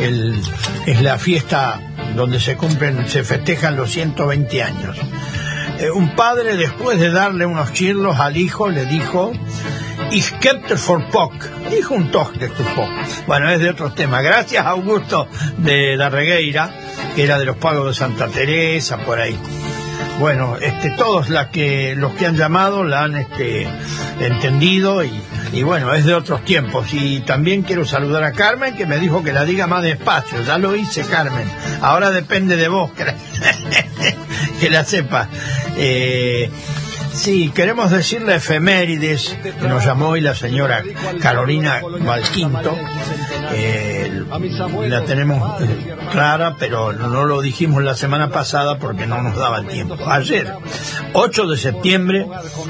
[0.00, 0.36] el-
[0.86, 1.80] es la fiesta
[2.16, 4.96] donde se cumplen, se festejan los 120 años.
[5.78, 9.32] Eh, un padre, después de darle unos chirlos al hijo, le dijo,
[10.10, 10.32] Ich
[10.76, 11.53] for Pock.
[11.70, 12.90] Dijo un toque tu Pock.
[13.26, 14.22] Bueno, es de otros temas.
[14.22, 16.70] Gracias Augusto de Darregueira,
[17.14, 19.38] que era de los pagos de Santa Teresa, por ahí.
[20.18, 23.66] Bueno, este, todos la que, los que han llamado la han este,
[24.20, 26.92] entendido y, bueno, es de otros tiempos.
[26.92, 30.42] Y también quiero saludar a Carmen, que me dijo que la diga más despacio.
[30.42, 31.50] Ya lo hice, Carmen.
[31.80, 33.14] Ahora depende de vos que la,
[34.60, 35.28] que la sepa.
[35.76, 36.48] Eh,
[37.14, 40.82] Sí, queremos decirle efemérides que nos llamó hoy la señora
[41.20, 42.76] Carolina Valquinto.
[43.52, 43.93] Eh,
[44.88, 45.62] la tenemos
[46.12, 49.96] clara, pero no lo dijimos la semana pasada porque no nos daba tiempo.
[50.06, 50.52] Ayer,
[51.12, 52.26] 8 de septiembre,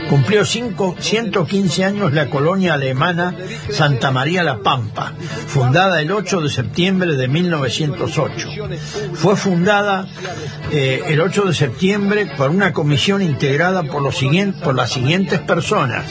[0.08, 3.34] cumplió cinco- 115 años la colonia alemana
[3.70, 5.12] Santa María La Pampa,
[5.46, 8.48] fundada el 8 de septiembre de 1908.
[9.14, 10.06] Fue fundada
[10.72, 15.40] eh, el 8 de septiembre por una comisión integrada por, los siguientes, por las siguientes
[15.40, 16.04] personas.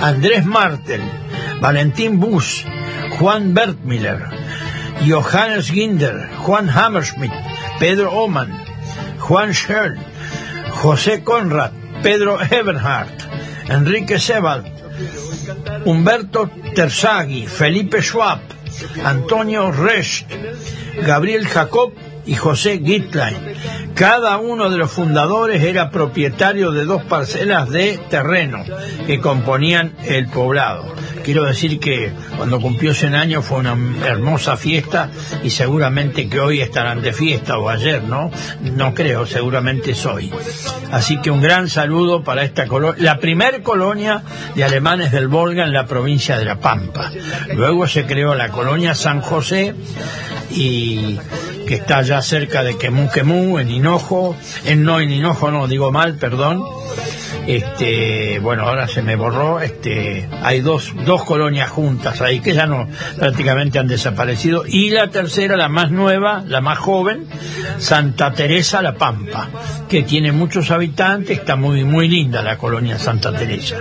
[0.00, 1.00] Andrés Martel,
[1.60, 2.64] Valentín Busch,
[3.18, 4.30] Juan Bertmiller,
[5.02, 7.32] Johannes Ginder, Juan Hammerschmidt,
[7.78, 8.52] Pedro Oman,
[9.18, 9.96] Juan Schell,
[10.82, 13.26] José Conrad, Pedro Eberhardt,
[13.68, 14.66] Enrique Sebald,
[15.86, 18.40] Humberto Terzaghi, Felipe Schwab,
[19.02, 20.26] Antonio Resch,
[21.06, 21.94] Gabriel Jacob
[22.26, 23.54] y José Gitlein.
[23.94, 28.62] Cada uno de los fundadores era propietario de dos parcelas de terreno
[29.06, 30.94] que componían el poblado.
[31.24, 35.10] Quiero decir que cuando cumplió 100 años fue una hermosa fiesta
[35.42, 38.30] y seguramente que hoy estarán de fiesta o ayer, ¿no?
[38.60, 40.30] No creo, seguramente es hoy.
[40.92, 44.22] Así que un gran saludo para esta colonia, la primer colonia
[44.54, 47.10] de alemanes del Volga en la provincia de La Pampa.
[47.54, 49.74] Luego se creó la colonia San José
[50.50, 51.18] y
[51.66, 55.92] que está ya cerca de Quemú Quemú, en Hinojo, en no en Hinojo no, digo
[55.92, 56.62] mal, perdón.
[57.46, 62.66] Este, bueno, ahora se me borró, este, hay dos, dos colonias juntas ahí que ya
[62.66, 67.26] no, prácticamente han desaparecido, y la tercera, la más nueva, la más joven,
[67.78, 69.48] Santa Teresa La Pampa,
[69.88, 73.76] que tiene muchos habitantes, está muy, muy linda la colonia Santa Teresa.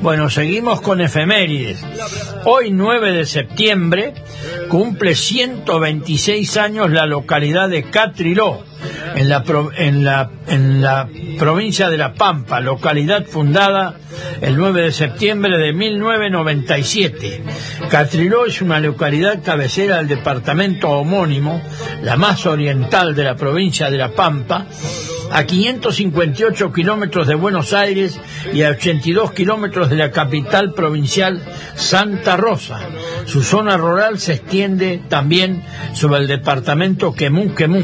[0.00, 1.84] Bueno, seguimos con efemérides.
[2.44, 4.14] Hoy 9 de septiembre
[4.68, 8.62] cumple 126 años la localidad de Catriló,
[9.14, 9.44] en la,
[9.76, 11.08] en la, en la
[11.38, 13.94] provincia de La Pampa, localidad fundada
[14.40, 17.44] el 9 de septiembre de 1997.
[17.88, 21.62] Catriló es una localidad cabecera del departamento homónimo,
[22.02, 24.66] la más oriental de la provincia de La Pampa,
[25.30, 28.20] a 558 kilómetros de Buenos Aires
[28.52, 31.42] y a 82 kilómetros de la capital provincial
[31.74, 32.80] Santa Rosa.
[33.26, 35.62] Su zona rural se extiende también
[35.94, 37.82] sobre el departamento Quemú Quemú.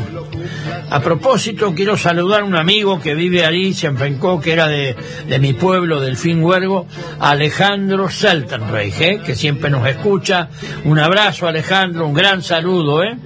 [0.90, 4.95] A propósito, quiero saludar a un amigo que vive allí, se enfrencó, que era de,
[5.26, 6.86] de mi pueblo, del Fin Huergo,
[7.18, 9.20] Alejandro Seltenreich, ¿eh?
[9.24, 10.49] que siempre nos escucha.
[10.84, 13.16] Un abrazo, Alejandro, un gran saludo, ¿eh?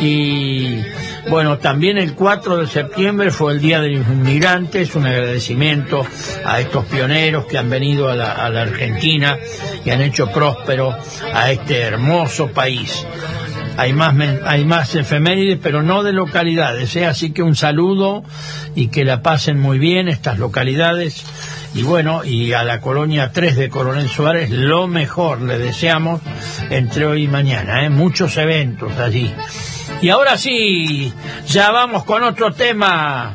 [0.00, 0.82] Y
[1.30, 6.04] bueno, también el 4 de septiembre fue el Día de los Inmigrantes, un agradecimiento
[6.44, 9.38] a estos pioneros que han venido a la, a la Argentina
[9.84, 10.92] y han hecho próspero
[11.32, 13.06] a este hermoso país.
[13.76, 14.14] Hay más,
[14.44, 17.06] hay más efemérides, pero no de localidades, ¿eh?
[17.06, 18.24] así que un saludo
[18.74, 21.24] y que la pasen muy bien estas localidades.
[21.74, 26.20] Y bueno, y a la colonia 3 de Coronel Suárez, lo mejor le deseamos
[26.70, 27.88] entre hoy y mañana, ¿eh?
[27.88, 29.32] muchos eventos allí.
[30.02, 31.12] Y ahora sí,
[31.46, 33.34] ya vamos con otro tema.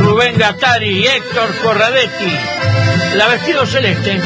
[0.00, 2.36] Rubén Gattari Héctor Corradetti,
[3.16, 4.20] la vestido celeste.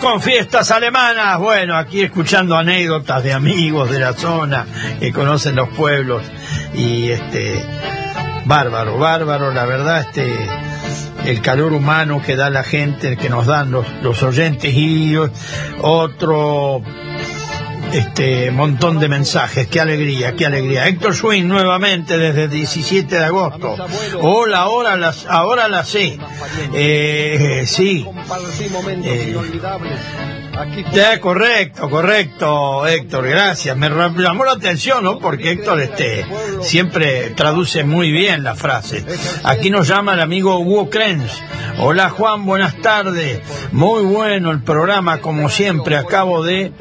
[0.00, 1.38] Con fiestas alemanas.
[1.38, 4.66] Bueno, aquí escuchando anécdotas de amigos de la zona
[4.98, 6.22] que conocen los pueblos.
[6.74, 7.64] Y este,
[8.44, 10.34] bárbaro, bárbaro, la verdad, este,
[11.24, 15.16] el calor humano que da la gente, que nos dan los, los oyentes y
[15.80, 16.82] otro
[17.92, 19.66] este montón de mensajes.
[19.68, 20.86] Qué alegría, qué alegría.
[20.86, 23.76] Héctor Swing nuevamente desde el 17 de agosto.
[24.20, 26.18] Hola, ahora las, ahora la sé.
[26.72, 28.06] Eh, sí.
[29.04, 29.36] Eh,
[30.92, 33.76] ya, correcto, correcto, Héctor, gracias.
[33.76, 35.18] Me llamó la atención, ¿no?
[35.18, 36.26] Porque Héctor este,
[36.60, 39.04] siempre traduce muy bien la frase.
[39.44, 41.32] Aquí nos llama el amigo Hugo Krenz.
[41.78, 43.40] Hola Juan, buenas tardes.
[43.72, 45.96] Muy bueno el programa, como siempre.
[45.96, 46.72] Acabo de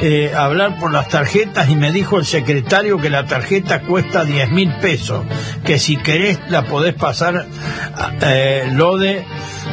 [0.00, 4.50] eh, hablar por las tarjetas y me dijo el secretario que la tarjeta cuesta 10
[4.50, 5.24] mil pesos.
[5.64, 7.46] Que si querés la podés pasar.
[8.22, 9.24] Eh, lo, de,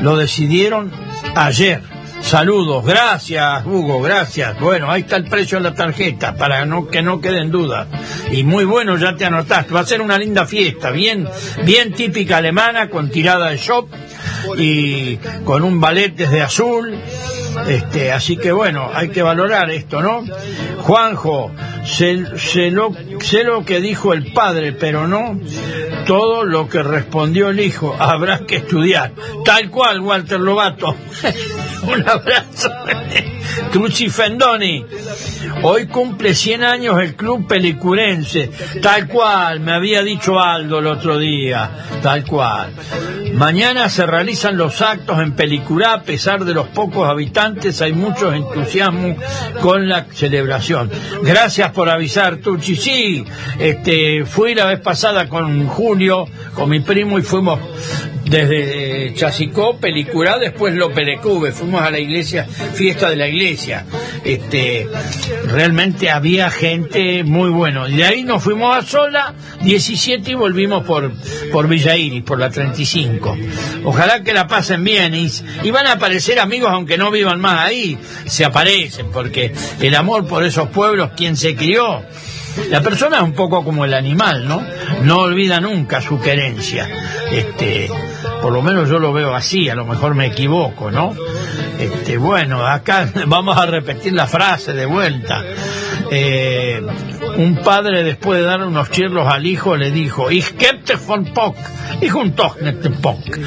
[0.01, 0.91] lo decidieron
[1.36, 1.95] ayer.
[2.26, 4.59] Saludos, gracias Hugo, gracias.
[4.59, 7.88] Bueno, ahí está el precio de la tarjeta para no, que no queden dudas.
[8.32, 9.71] Y muy bueno, ya te anotaste.
[9.71, 11.30] Va a ser una linda fiesta, bien,
[11.63, 13.89] bien típica alemana, con tirada de shop
[14.57, 16.97] y con un ballet desde azul.
[17.67, 20.23] Este, así que bueno, hay que valorar esto, ¿no?
[20.82, 21.51] Juanjo,
[21.86, 25.39] sé, sé, lo, sé lo que dijo el padre, pero no
[26.07, 27.95] todo lo que respondió el hijo.
[27.99, 29.11] Habrá que estudiar.
[29.43, 30.95] Tal cual, Walter Lobato.
[31.88, 32.70] Un abrazo.
[33.72, 34.86] Cruci Fendoni.
[35.64, 38.50] Hoy cumple 100 años el club pelicurense.
[38.82, 41.70] Tal cual, me había dicho Aldo el otro día.
[42.02, 42.74] Tal cual.
[43.34, 48.32] Mañana se realizan los actos en Pelicurá, a pesar de los pocos habitantes, hay mucho
[48.32, 49.18] entusiasmo
[49.62, 50.90] con la celebración.
[51.22, 52.78] Gracias por avisar, Tucci.
[52.78, 53.26] Sí,
[53.60, 57.60] este, fui la vez pasada con Julio, con mi primo, y fuimos
[58.26, 63.86] desde Chasicó, Pelicurá, después López de Cube, fuimos a la iglesia, fiesta de la iglesia.
[64.23, 64.88] Este,
[65.45, 67.88] realmente había gente muy bueno.
[67.88, 71.11] Y de ahí nos fuimos a Sola, 17 y volvimos por,
[71.51, 73.38] por Villa Iris, por la 35.
[73.84, 75.30] Ojalá que la pasen bien y,
[75.63, 80.28] y van a aparecer amigos aunque no vivan más ahí, se aparecen, porque el amor
[80.28, 82.03] por esos pueblos, quien se crió,
[82.70, 84.64] la persona es un poco como el animal, ¿no?
[85.03, 86.88] No olvida nunca su querencia.
[87.32, 87.89] Este,
[88.41, 91.16] por lo menos yo lo veo así, a lo mejor me equivoco, ¿no?
[91.80, 95.43] Este, bueno, acá vamos a repetir la frase de vuelta.
[96.12, 96.82] Eh,
[97.38, 101.58] un padre después de dar unos chirlos al hijo le dijo, Ich kepte von Pock,
[102.00, 103.40] dijo un Pock.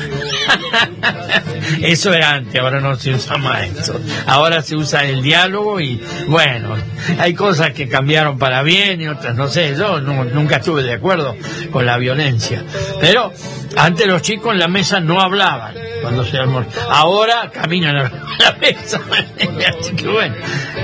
[1.83, 4.01] Eso era antes, ahora no se usa más eso.
[4.27, 6.75] Ahora se usa el diálogo y bueno,
[7.19, 11.37] hay cosas que cambiaron para bien y otras no sé, yo nunca estuve de acuerdo
[11.71, 12.65] con la violencia.
[13.01, 13.33] Pero
[13.77, 16.99] antes los chicos en la mesa no hablaban cuando se almorzaba.
[16.99, 19.01] Ahora caminan la mesa.
[19.81, 20.35] Así que bueno,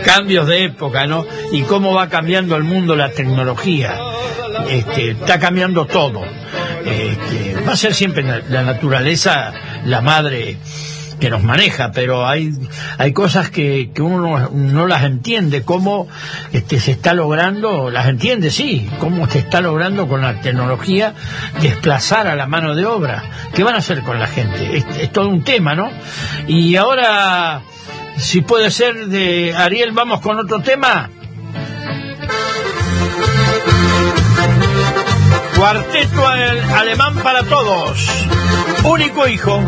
[0.04, 1.26] cambios de época, ¿no?
[1.52, 3.98] Y cómo va cambiando el mundo la tecnología.
[4.68, 6.22] Este, está cambiando todo.
[6.84, 9.52] Este, va a ser siempre la naturaleza
[9.84, 10.58] la madre
[11.24, 12.52] que nos maneja, pero hay,
[12.98, 16.06] hay cosas que, que uno no, las entiende, cómo
[16.52, 21.14] este, se está logrando, las entiende, sí, cómo se está logrando con la tecnología
[21.62, 23.24] desplazar a la mano de obra.
[23.54, 24.76] ¿Qué van a hacer con la gente?
[24.76, 25.90] Es, es todo un tema, ¿no?
[26.46, 27.62] Y ahora,
[28.18, 31.08] si puede ser de Ariel, vamos con otro tema.
[35.56, 38.26] Cuarteto alemán para todos.
[38.82, 39.64] Único hijo.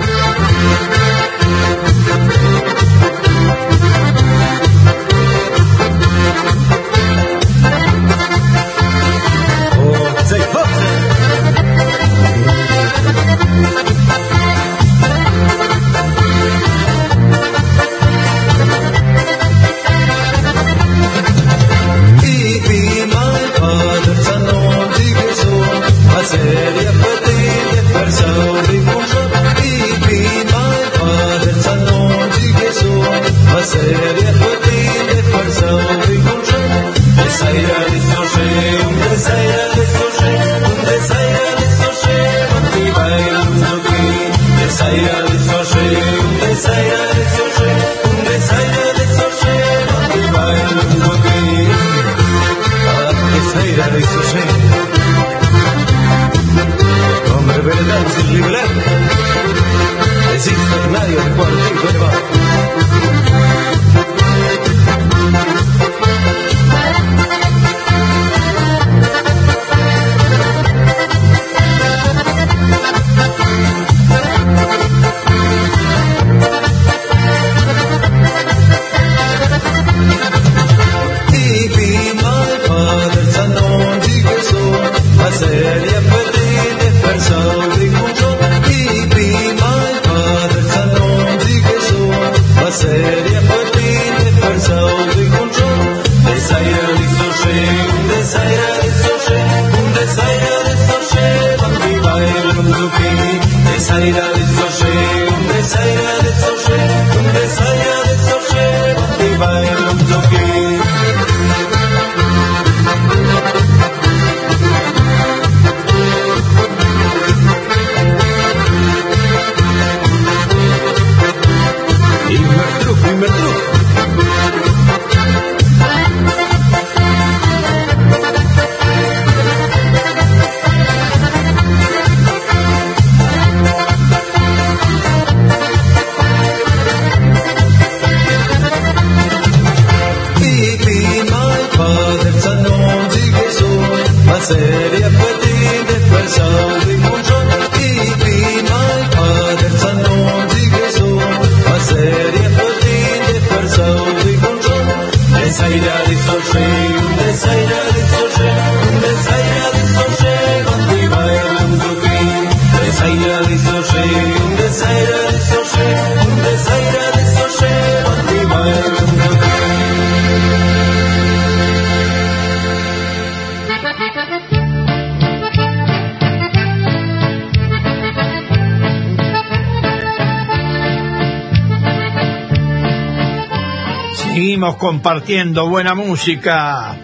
[184.78, 186.94] Compartiendo buena música,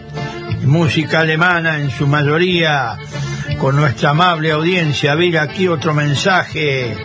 [0.65, 2.99] música alemana en su mayoría,
[3.59, 5.13] con nuestra amable audiencia.
[5.13, 6.97] A ver, aquí otro mensaje.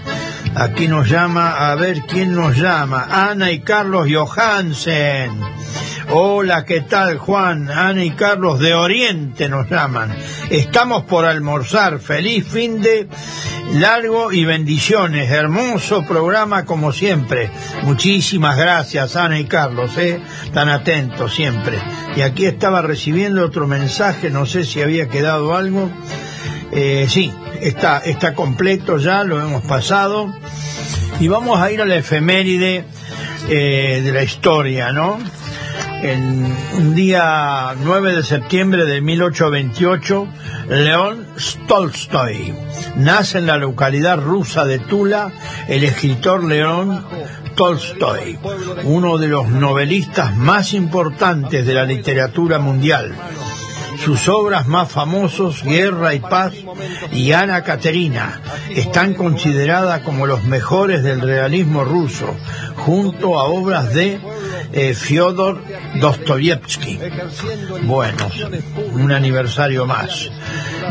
[0.55, 3.07] Aquí nos llama, a ver quién nos llama.
[3.09, 5.39] Ana y Carlos Johansen.
[6.09, 7.69] Hola, ¿qué tal Juan?
[7.69, 10.15] Ana y Carlos de Oriente nos llaman.
[10.49, 11.99] Estamos por almorzar.
[11.99, 13.07] Feliz fin de
[13.73, 15.29] largo y bendiciones.
[15.31, 17.49] Hermoso programa como siempre.
[17.83, 20.19] Muchísimas gracias Ana y Carlos, ¿eh?
[20.53, 21.79] tan atentos siempre.
[22.15, 25.89] Y aquí estaba recibiendo otro mensaje, no sé si había quedado algo.
[26.71, 30.33] Eh, sí, está, está completo ya, lo hemos pasado.
[31.19, 32.85] Y vamos a ir a la efeméride
[33.49, 35.17] eh, de la historia, ¿no?
[36.01, 36.45] En
[36.77, 40.27] un día 9 de septiembre de 1828,
[40.69, 41.25] León
[41.67, 42.53] Tolstoy
[42.97, 45.31] nace en la localidad rusa de Tula
[45.67, 47.05] el escritor León
[47.55, 48.37] Tolstoy,
[48.83, 53.15] uno de los novelistas más importantes de la literatura mundial.
[54.03, 56.53] Sus obras más famosos, Guerra y Paz
[57.11, 62.35] y Ana Caterina, están consideradas como los mejores del realismo ruso,
[62.75, 64.19] junto a obras de
[64.71, 65.61] eh, Fyodor
[65.95, 66.99] Dostoyevsky.
[67.83, 68.29] Bueno,
[68.93, 70.29] un aniversario más.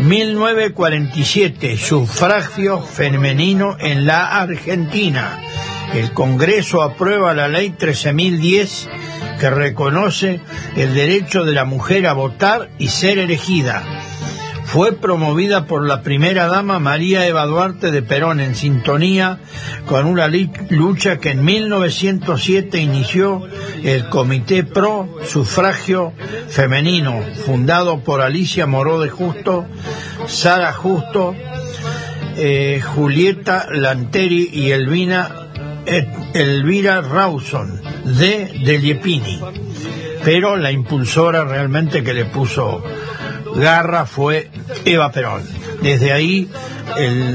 [0.01, 5.41] 1947, sufragio femenino en la Argentina.
[5.95, 8.89] El Congreso aprueba la ley 13.010
[9.41, 10.41] que reconoce
[10.77, 13.83] el derecho de la mujer a votar y ser elegida.
[14.67, 19.39] Fue promovida por la primera dama María Eva Duarte de Perón en sintonía
[19.87, 23.47] con una lucha que en 1907 inició
[23.85, 26.13] el Comité Pro Sufragio
[26.49, 29.67] Femenino, fundado por Alicia Moró de Justo,
[30.27, 31.35] Sara Justo,
[32.37, 35.47] eh, Julieta Lanteri y Elvira
[37.03, 39.41] Rawson de Deliepini.
[40.25, 42.83] Pero la impulsora realmente que le puso
[43.59, 44.51] garra fue
[44.85, 45.43] Eva Perón.
[45.83, 46.49] Desde ahí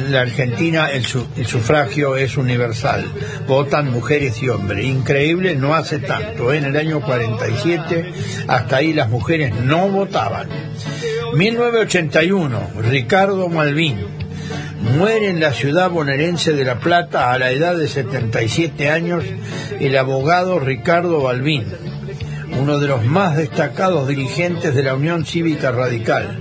[0.09, 3.05] la Argentina el, sufragio es universal.
[3.47, 4.85] Votan mujeres y hombres.
[4.85, 6.53] Increíble, no hace tanto.
[6.53, 8.13] En el año 47
[8.47, 10.47] hasta ahí las mujeres no votaban.
[11.33, 12.59] 1981,
[12.89, 14.21] Ricardo Malvin.
[14.97, 19.23] Muere en la ciudad bonaerense de La Plata a la edad de 77 años
[19.79, 21.65] el abogado Ricardo Balbín,
[22.59, 26.37] uno de los más destacados dirigentes de la Unión Cívica Radical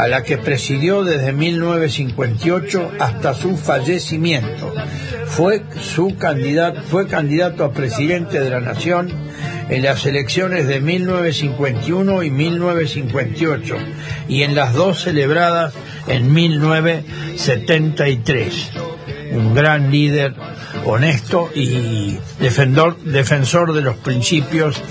[0.00, 4.72] a la que presidió desde 1958 hasta su fallecimiento.
[5.26, 9.12] Fue, su candidato, fue candidato a presidente de la Nación
[9.68, 13.76] en las elecciones de 1951 y 1958
[14.28, 15.74] y en las dos celebradas
[16.08, 18.70] en 1973.
[19.32, 20.32] Un gran líder
[20.86, 24.82] honesto y defensor, defensor de los principios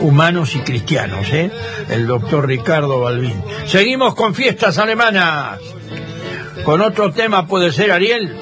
[0.00, 1.50] humanos y cristianos, ¿eh?
[1.88, 3.42] el doctor Ricardo Balbín.
[3.66, 5.58] Seguimos con fiestas alemanas.
[6.64, 8.36] Con otro tema puede ser Ariel.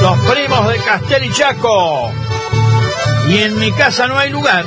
[0.00, 2.10] Los primos de Castel y Chaco.
[3.28, 4.64] Y en mi casa no hay lugar.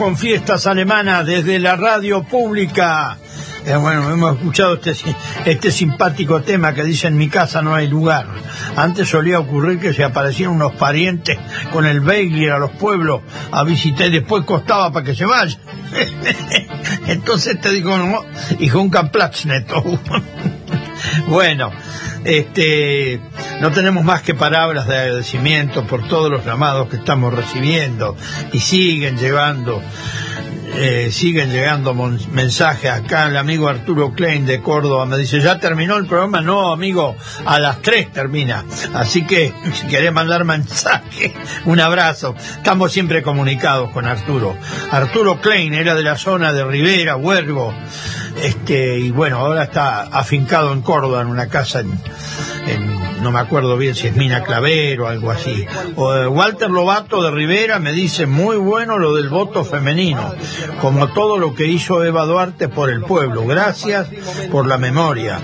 [0.00, 3.18] Con fiestas alemanas desde la radio pública.
[3.66, 4.94] Eh, bueno, hemos escuchado este,
[5.44, 8.26] este simpático tema que dice en mi casa no hay lugar.
[8.76, 11.36] Antes solía ocurrir que se aparecían unos parientes
[11.70, 13.20] con el bagel a los pueblos
[13.52, 15.60] a visitar y después costaba para que se vayan.
[17.06, 18.24] Entonces te digo, no,
[18.58, 19.84] hijo un Platzneto.
[21.28, 21.72] bueno,
[22.24, 23.20] este,
[23.60, 28.16] no tenemos más que palabras de agradecimiento por todos los llamados que estamos recibiendo
[28.52, 29.82] y siguen llevando
[30.76, 33.26] eh, siguen llegando mensajes acá.
[33.26, 36.40] El amigo Arturo Klein de Córdoba me dice, ¿ya terminó el programa?
[36.40, 38.64] No, amigo, a las 3 termina.
[38.94, 41.34] Así que si querés mandar mensaje,
[41.66, 42.34] un abrazo.
[42.38, 44.56] Estamos siempre comunicados con Arturo.
[44.90, 47.74] Arturo Klein era de la zona de Rivera, Huergo.
[48.42, 53.76] Este, y bueno, ahora está afincado en Córdoba, en una casa en no me acuerdo
[53.76, 55.66] bien si es Mina Claver o algo así.
[55.96, 60.34] O, eh, Walter Lobato de Rivera me dice, muy bueno lo del voto femenino,
[60.80, 63.46] como todo lo que hizo Eva Duarte por el pueblo.
[63.46, 64.08] Gracias
[64.50, 65.40] por la memoria.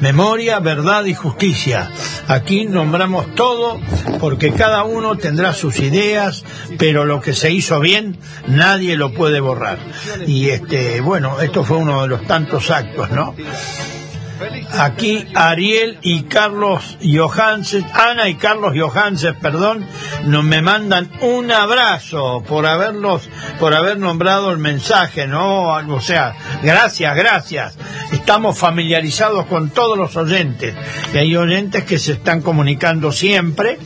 [0.00, 1.90] Memoria, verdad y justicia.
[2.28, 3.80] Aquí nombramos todo
[4.20, 6.44] porque cada uno tendrá sus ideas,
[6.78, 9.78] pero lo que se hizo bien nadie lo puede borrar.
[10.26, 13.34] Y este, bueno, esto fue uno de los tantos actos, ¿no?
[14.78, 19.84] Aquí Ariel y Carlos Johansen, Ana y Carlos Johansen, perdón,
[20.24, 23.28] nos me mandan un abrazo por haberlos,
[23.58, 25.68] por haber nombrado el mensaje, ¿no?
[25.68, 27.78] O sea, gracias, gracias.
[28.12, 30.74] Estamos familiarizados con todos los oyentes.
[31.12, 33.78] Y hay oyentes que se están comunicando siempre,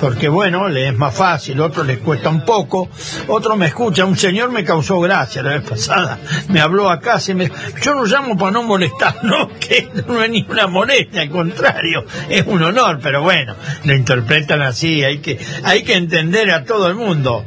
[0.00, 2.88] porque bueno, les es más fácil, otros les cuesta un poco,
[3.26, 7.34] otro me escucha, un señor me causó gracia la vez pasada, me habló acá, se
[7.34, 7.50] me,
[7.82, 9.48] yo lo llamo para no molestar, ¿no?
[9.58, 14.62] Que no es ni una molestia, al contrario, es un honor, pero bueno, lo interpretan
[14.62, 17.44] así, hay que, hay que entender a todo el mundo.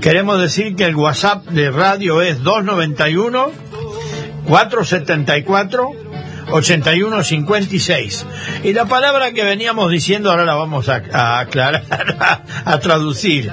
[0.00, 3.50] Queremos decir que el WhatsApp de radio es 291
[4.46, 6.06] 474
[6.50, 8.26] 8156.
[8.64, 11.84] Y la palabra que veníamos diciendo ahora la vamos a, aclarar,
[12.64, 13.52] a, traducir.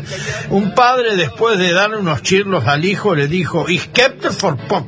[0.49, 3.89] Un padre después de darle unos chirlos al hijo le dijo, Ich
[4.37, 4.87] for Pock.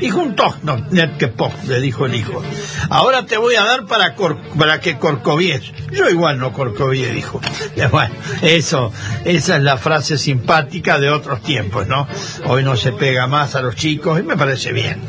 [0.00, 2.42] Y juntos, no, net que Pock, le dijo el hijo.
[2.90, 4.14] Ahora te voy a dar para,
[4.58, 5.72] para que corcovies.
[5.92, 7.40] Yo igual no corcovié, dijo.
[7.90, 8.92] Bueno, eso,
[9.24, 12.06] esa es la frase simpática de otros tiempos, ¿no?
[12.46, 15.02] Hoy no se pega más a los chicos y me parece bien.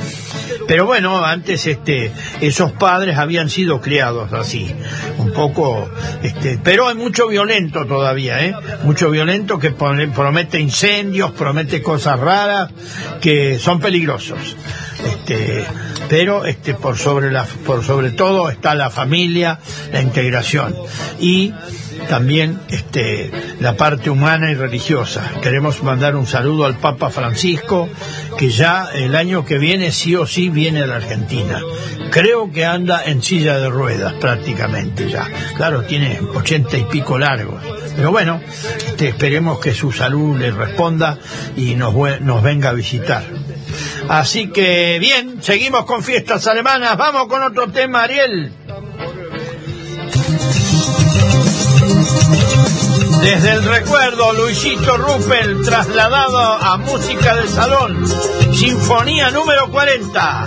[0.67, 2.11] Pero bueno, antes este,
[2.41, 4.73] esos padres habían sido criados así,
[5.17, 5.89] un poco,
[6.21, 8.55] este, pero hay mucho violento todavía, ¿eh?
[8.83, 12.71] Mucho violento que promete incendios, promete cosas raras
[13.19, 14.55] que son peligrosos.
[15.05, 15.65] Este,
[16.09, 19.59] pero este, por sobre la, por sobre todo está la familia,
[19.91, 20.75] la integración
[21.19, 21.53] y
[22.09, 25.23] también este, la parte humana y religiosa.
[25.41, 27.89] Queremos mandar un saludo al Papa Francisco,
[28.37, 31.61] que ya el año que viene sí o sí viene a la Argentina.
[32.11, 35.27] Creo que anda en silla de ruedas prácticamente ya.
[35.55, 37.63] Claro, tiene ochenta y pico largos.
[37.95, 38.41] Pero bueno,
[38.87, 41.17] este, esperemos que su salud le responda
[41.55, 43.23] y nos, nos venga a visitar.
[44.09, 46.97] Así que bien, seguimos con fiestas alemanas.
[46.97, 48.51] Vamos con otro tema, Ariel.
[53.21, 58.05] Desde el recuerdo, Luisito Ruppel trasladado a música de salón,
[58.53, 60.45] Sinfonía número 40.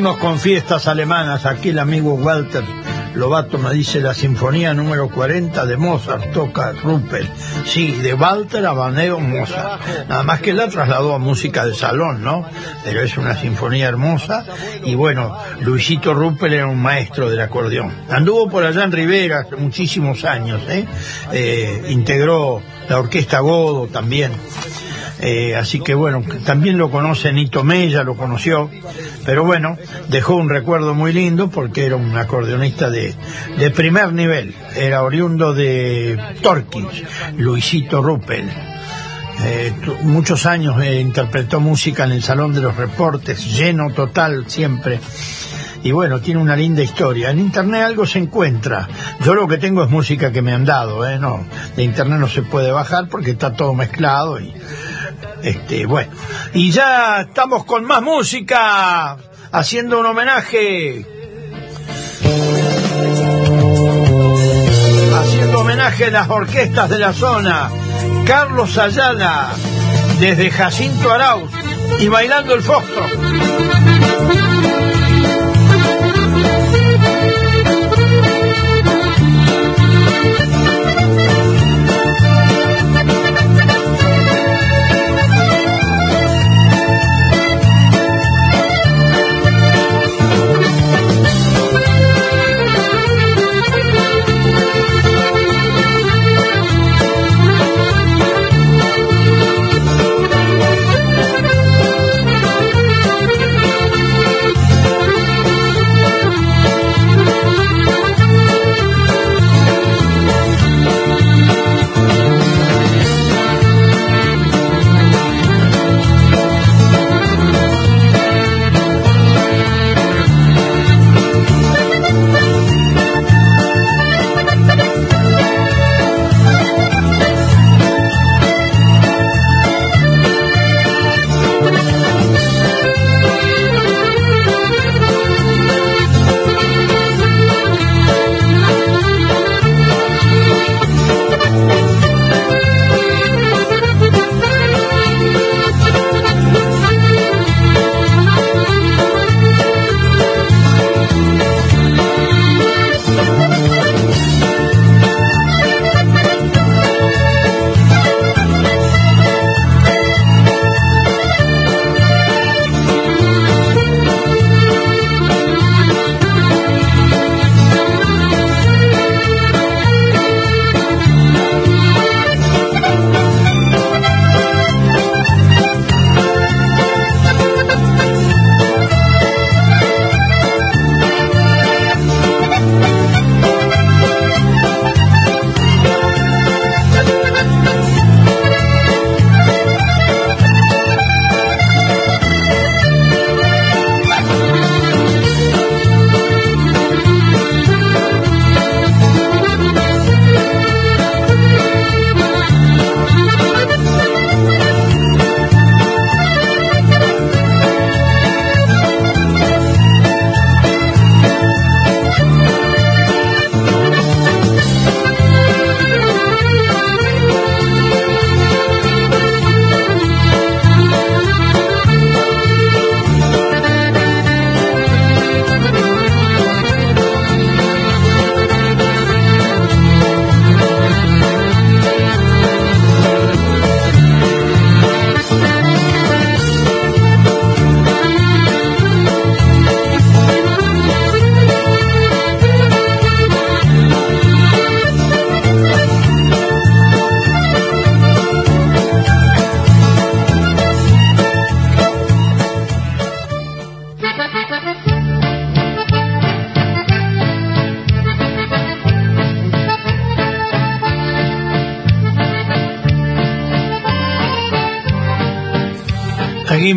[0.00, 1.44] Con fiestas alemanas.
[1.44, 2.64] Aquí el amigo Walter
[3.14, 7.28] Lobato me dice la sinfonía número 40 de Mozart, toca Ruppel.
[7.66, 10.08] Sí, de Walter Abaneo Mozart.
[10.08, 12.48] Nada más que la trasladó a música de salón, ¿no?
[12.82, 14.46] Pero es una sinfonía hermosa.
[14.84, 17.92] Y bueno, Luisito Ruppel era un maestro del acordeón.
[18.08, 20.86] Anduvo por allá en Rivera hace muchísimos años, ¿eh?
[21.30, 24.32] eh integró la orquesta Godo también.
[25.22, 28.70] Eh, así que bueno, también lo conoce Nito Mella, lo conoció,
[29.26, 29.76] pero bueno,
[30.08, 33.14] dejó un recuerdo muy lindo porque era un acordeonista de,
[33.58, 37.04] de primer nivel, era oriundo de Torquins,
[37.36, 38.48] Luisito Ruppel.
[39.42, 39.72] Eh,
[40.02, 45.00] muchos años eh, interpretó música en el Salón de los Reportes, lleno total siempre.
[45.82, 47.30] Y bueno, tiene una linda historia.
[47.30, 48.86] En internet algo se encuentra.
[49.24, 51.18] Yo lo que tengo es música que me han dado, ¿eh?
[51.18, 51.42] No,
[51.74, 54.52] de internet no se puede bajar porque está todo mezclado y
[55.42, 56.12] este, bueno,
[56.52, 59.16] y ya estamos con más música,
[59.52, 61.06] haciendo un homenaje.
[65.14, 67.70] Haciendo homenaje a las orquestas de la zona.
[68.26, 69.50] Carlos Ayala,
[70.18, 71.50] desde Jacinto Arauz,
[71.98, 73.02] y bailando el fostro.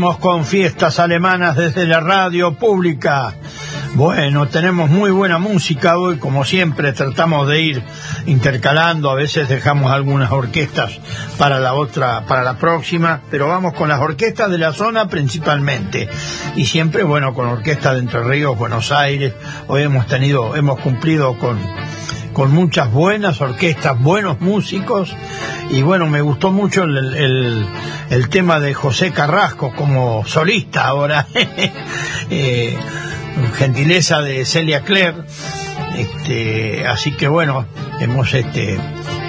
[0.04, 3.34] Con fiestas alemanas desde la radio pública.
[3.96, 7.84] Bueno, tenemos muy buena música hoy, como siempre tratamos de ir
[8.26, 11.00] intercalando, a veces dejamos algunas orquestas
[11.38, 16.10] para la otra, para la próxima, pero vamos con las orquestas de la zona principalmente.
[16.58, 19.34] Y siempre, bueno, con orquesta de Entre Ríos, Buenos Aires,
[19.68, 21.58] hoy hemos tenido, hemos cumplido con
[22.34, 25.16] con muchas buenas orquestas, buenos músicos,
[25.70, 27.66] y bueno, me gustó mucho el,
[28.10, 31.28] el tema de José Carrasco como solista ahora,
[32.30, 32.78] eh,
[33.58, 35.24] gentileza de Celia Claire,
[35.98, 37.66] este, así que bueno,
[38.00, 38.78] hemos este,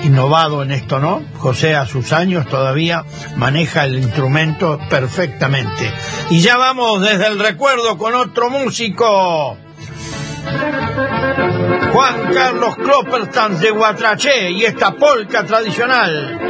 [0.04, 1.22] innovado en esto, ¿no?
[1.38, 3.04] José a sus años todavía
[3.36, 5.92] maneja el instrumento perfectamente.
[6.30, 9.56] Y ya vamos desde el recuerdo con otro músico.
[11.94, 16.40] Juan Carlos Kloppertans de Guatraché y esta polca tradicional.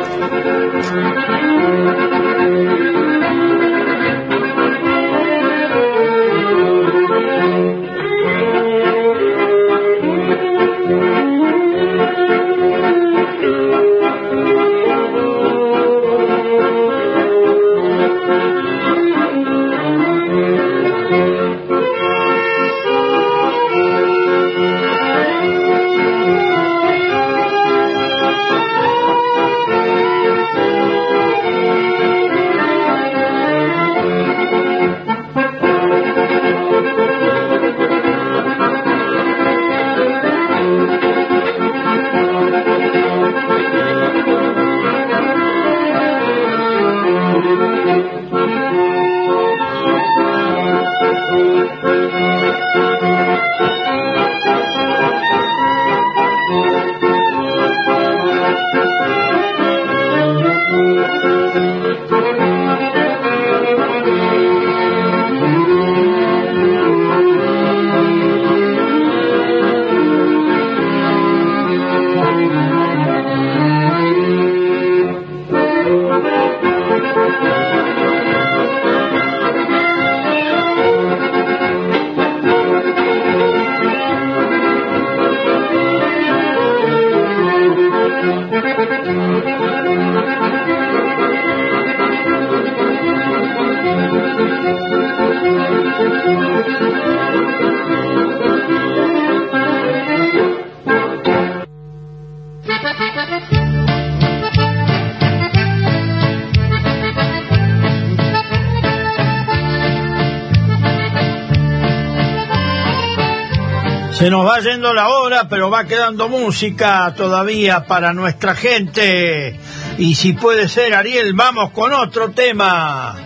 [114.24, 119.60] Se nos va yendo la hora, pero va quedando música todavía para nuestra gente.
[119.98, 123.16] Y si puede ser, Ariel, vamos con otro tema.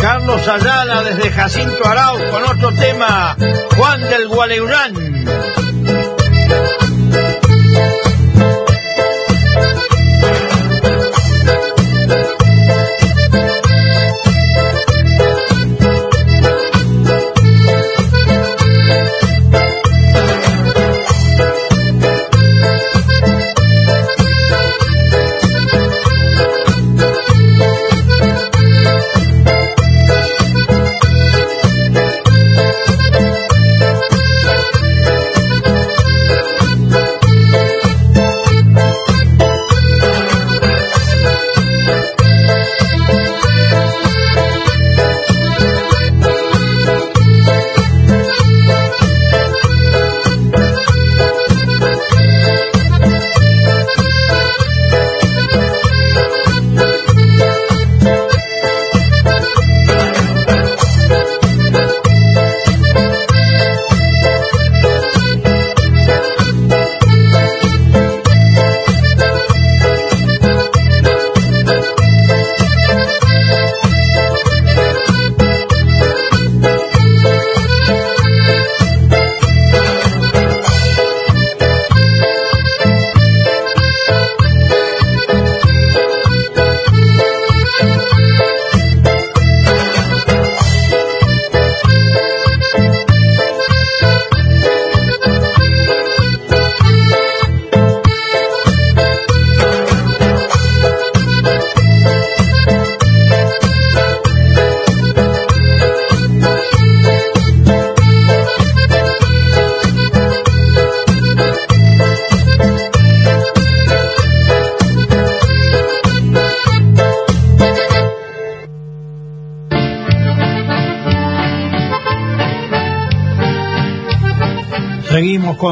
[0.00, 3.36] Carlos Ayala desde Jacinto Arau con otro tema.
[3.76, 5.09] Juan del Gualeurán.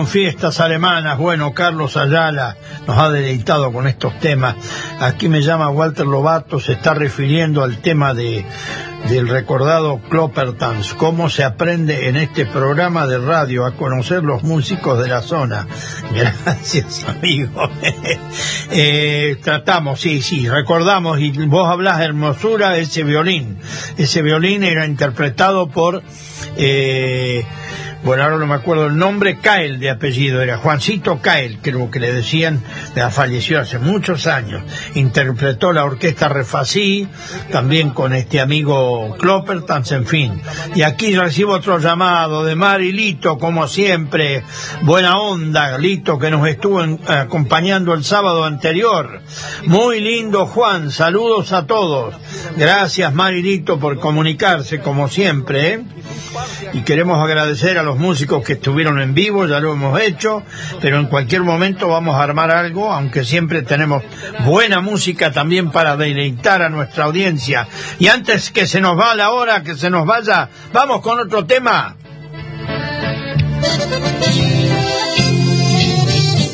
[0.09, 1.19] Fiestas alemanas.
[1.19, 2.57] Bueno, Carlos Ayala
[2.87, 4.57] nos ha deleitado con estos temas.
[5.01, 8.45] Aquí me llama Walter Lobato, se está refiriendo al tema de
[9.09, 15.01] del recordado Kloppertanz, cómo se aprende en este programa de radio a conocer los músicos
[15.01, 15.67] de la zona.
[16.15, 17.71] Gracias, amigo.
[18.71, 23.59] eh, tratamos, sí, sí, recordamos, y vos hablas hermosura, ese violín.
[23.97, 26.03] Ese violín era interpretado por...
[26.57, 27.47] Eh,
[28.09, 32.01] bueno, ahora no me acuerdo el nombre, Cael de apellido, era Juancito Cael, creo que
[32.01, 32.65] le decían,
[33.11, 34.63] falleció hace muchos años.
[34.95, 37.07] Interpretó la orquesta Refasí,
[37.53, 40.41] también con este amigo Kloppertans, en fin.
[40.75, 44.43] Y aquí recibo otro llamado de Mari Lito, como siempre,
[44.81, 49.21] buena onda, Lito, que nos estuvo acompañando el sábado anterior.
[49.67, 52.15] Muy lindo, Juan, saludos a todos.
[52.57, 55.85] Gracias, Marilito, por comunicarse, como siempre, ¿eh?
[56.73, 60.43] Y queremos agradecer a los músicos que estuvieron en vivo, ya lo hemos hecho,
[60.81, 64.03] pero en cualquier momento vamos a armar algo, aunque siempre tenemos
[64.45, 67.69] buena música también para deleitar a nuestra audiencia.
[67.99, 71.45] Y antes que se nos va la hora, que se nos vaya, vamos con otro
[71.45, 71.97] tema.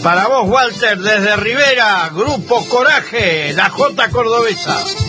[0.02, 5.03] Para vos, Walter, desde Rivera, Grupo Coraje, la J Cordobesa.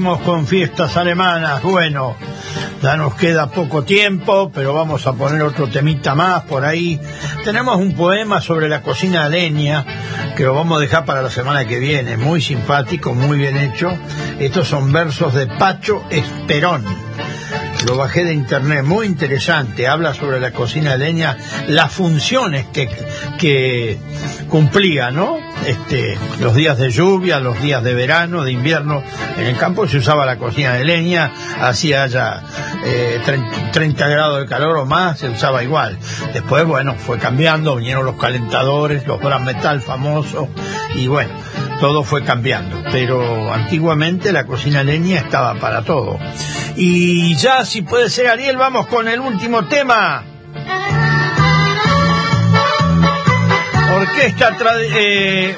[0.00, 1.62] Con fiestas alemanas.
[1.62, 2.16] Bueno,
[2.82, 6.98] ya nos queda poco tiempo, pero vamos a poner otro temita más por ahí.
[7.44, 9.84] Tenemos un poema sobre la cocina leña
[10.34, 12.16] que lo vamos a dejar para la semana que viene.
[12.16, 13.90] Muy simpático, muy bien hecho.
[14.38, 17.11] Estos son versos de Pacho Esperón.
[17.86, 19.88] Lo bajé de internet, muy interesante.
[19.88, 21.36] Habla sobre la cocina a leña,
[21.68, 22.88] las funciones que,
[23.38, 23.98] que
[24.48, 25.38] cumplía, ¿no?
[25.66, 29.02] Este, los días de lluvia, los días de verano, de invierno,
[29.36, 32.42] en el campo se usaba la cocina de leña, hacía ya
[33.72, 35.98] 30, grados de calor o más, se usaba igual.
[36.32, 40.48] Después, bueno, fue cambiando, vinieron los calentadores, los gran metal famosos,
[40.94, 41.32] y bueno,
[41.82, 46.16] todo fue cambiando, pero antiguamente la cocina leña estaba para todo.
[46.76, 50.22] Y ya, si puede ser Ariel, vamos con el último tema.
[53.96, 54.56] Orquesta,
[54.94, 55.56] eh,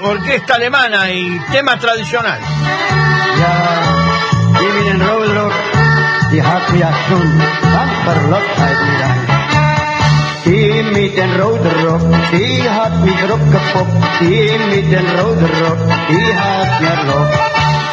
[0.55, 2.41] alemana y tema tradicional.
[10.45, 12.01] Die met een rode rok,
[12.31, 13.87] die had mijn rok kapot.
[14.19, 17.33] Die met een rode rok, die had mijn rok.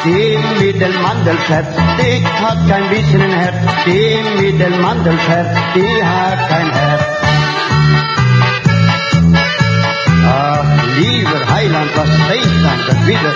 [0.04, 1.66] Die met een mandelvet,
[1.98, 3.86] die had geen bisschen een hert.
[3.86, 7.02] Die met een mandelvet, die had geen hert.
[10.28, 13.36] Ach, liever heiland, was steeds aan de wieder.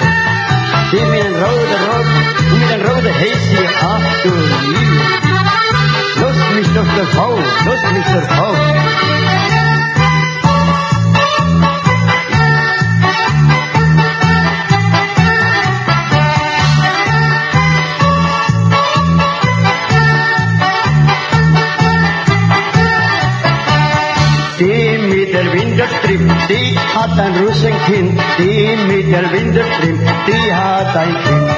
[0.92, 2.06] Die met een rode rok,
[2.60, 5.45] met een rode hees ach du liever.
[6.56, 6.86] Mr.
[7.12, 8.22] Foe, look, Mr.
[8.38, 9.55] Foe.
[26.08, 28.22] Winterstrip, die hat ein Russenkind.
[28.38, 31.52] Die mit der Winterstrip, die hat ein Kind.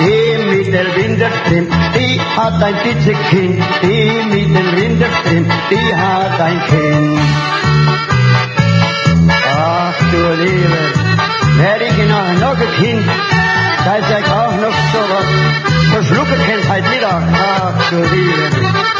[0.00, 3.62] Die mit der Winterstrip, die hat ein Kitzekind.
[3.82, 7.18] Die mit der Winterstrip, die hat ein Kind.
[9.62, 10.78] Ach du Liebe,
[11.58, 13.06] wär ich noch, noch ein Kind,
[13.84, 15.26] da ist ich auch noch so was
[15.92, 17.22] verschlucken könnt heute Mittag.
[17.32, 18.90] Ach du Liebe.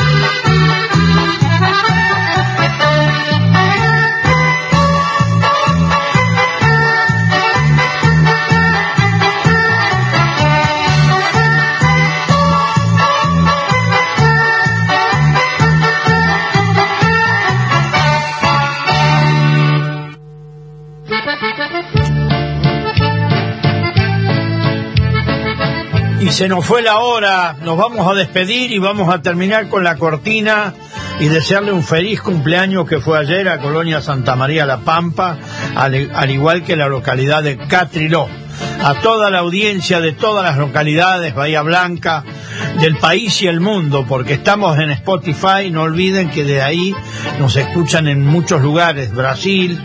[26.41, 29.97] Se nos fue la hora, nos vamos a despedir y vamos a terminar con la
[29.97, 30.73] cortina
[31.19, 35.37] y desearle un feliz cumpleaños que fue ayer a Colonia Santa María La Pampa,
[35.77, 38.27] al, al igual que la localidad de Catriló.
[38.83, 42.25] A toda la audiencia de todas las localidades, Bahía Blanca,
[42.81, 46.95] del país y el mundo, porque estamos en Spotify, no olviden que de ahí
[47.39, 49.79] nos escuchan en muchos lugares, Brasil,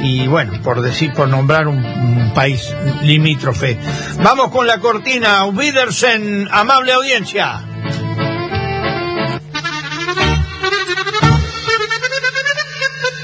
[0.00, 1.98] y bueno, por decir, por nombrar un,
[2.34, 3.78] país limítrofe.
[4.22, 7.64] Vamos con la cortina, Wiedersen, amable audiencia.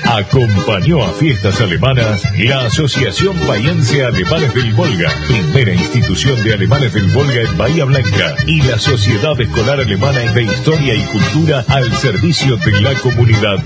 [0.04, 7.10] Acompañó a fiestas alemanas la Asociación Bahiense Alemanes del Volga, primera institución de alemanes del
[7.10, 12.56] Volga en Bahía Blanca, y la Sociedad Escolar Alemana de Historia y Cultura al servicio
[12.56, 13.58] de la comunidad.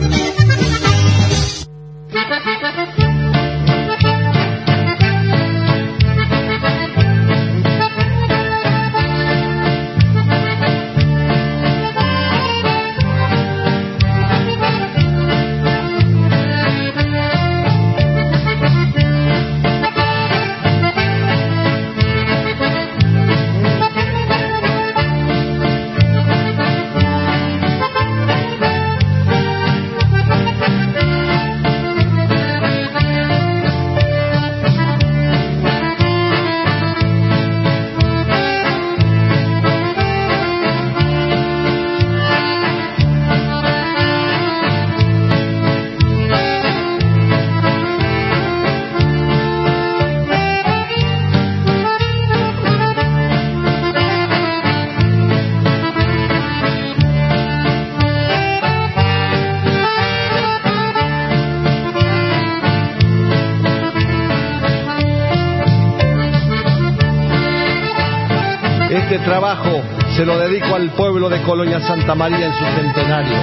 [71.28, 73.36] De Colonia Santa María en su centenario,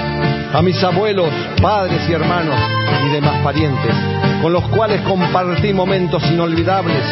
[0.53, 1.29] a mis abuelos,
[1.61, 2.55] padres y hermanos
[3.05, 3.95] y demás parientes,
[4.41, 7.03] con los cuales compartí momentos inolvidables.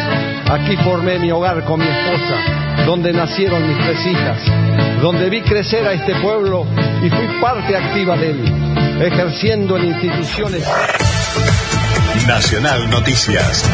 [0.50, 4.38] Aquí formé mi hogar con mi esposa, donde nacieron mis tres hijas,
[5.00, 6.66] donde vi crecer a este pueblo
[7.02, 10.68] y fui parte activa de él, ejerciendo en instituciones.
[12.26, 13.70] Nacional Noticias.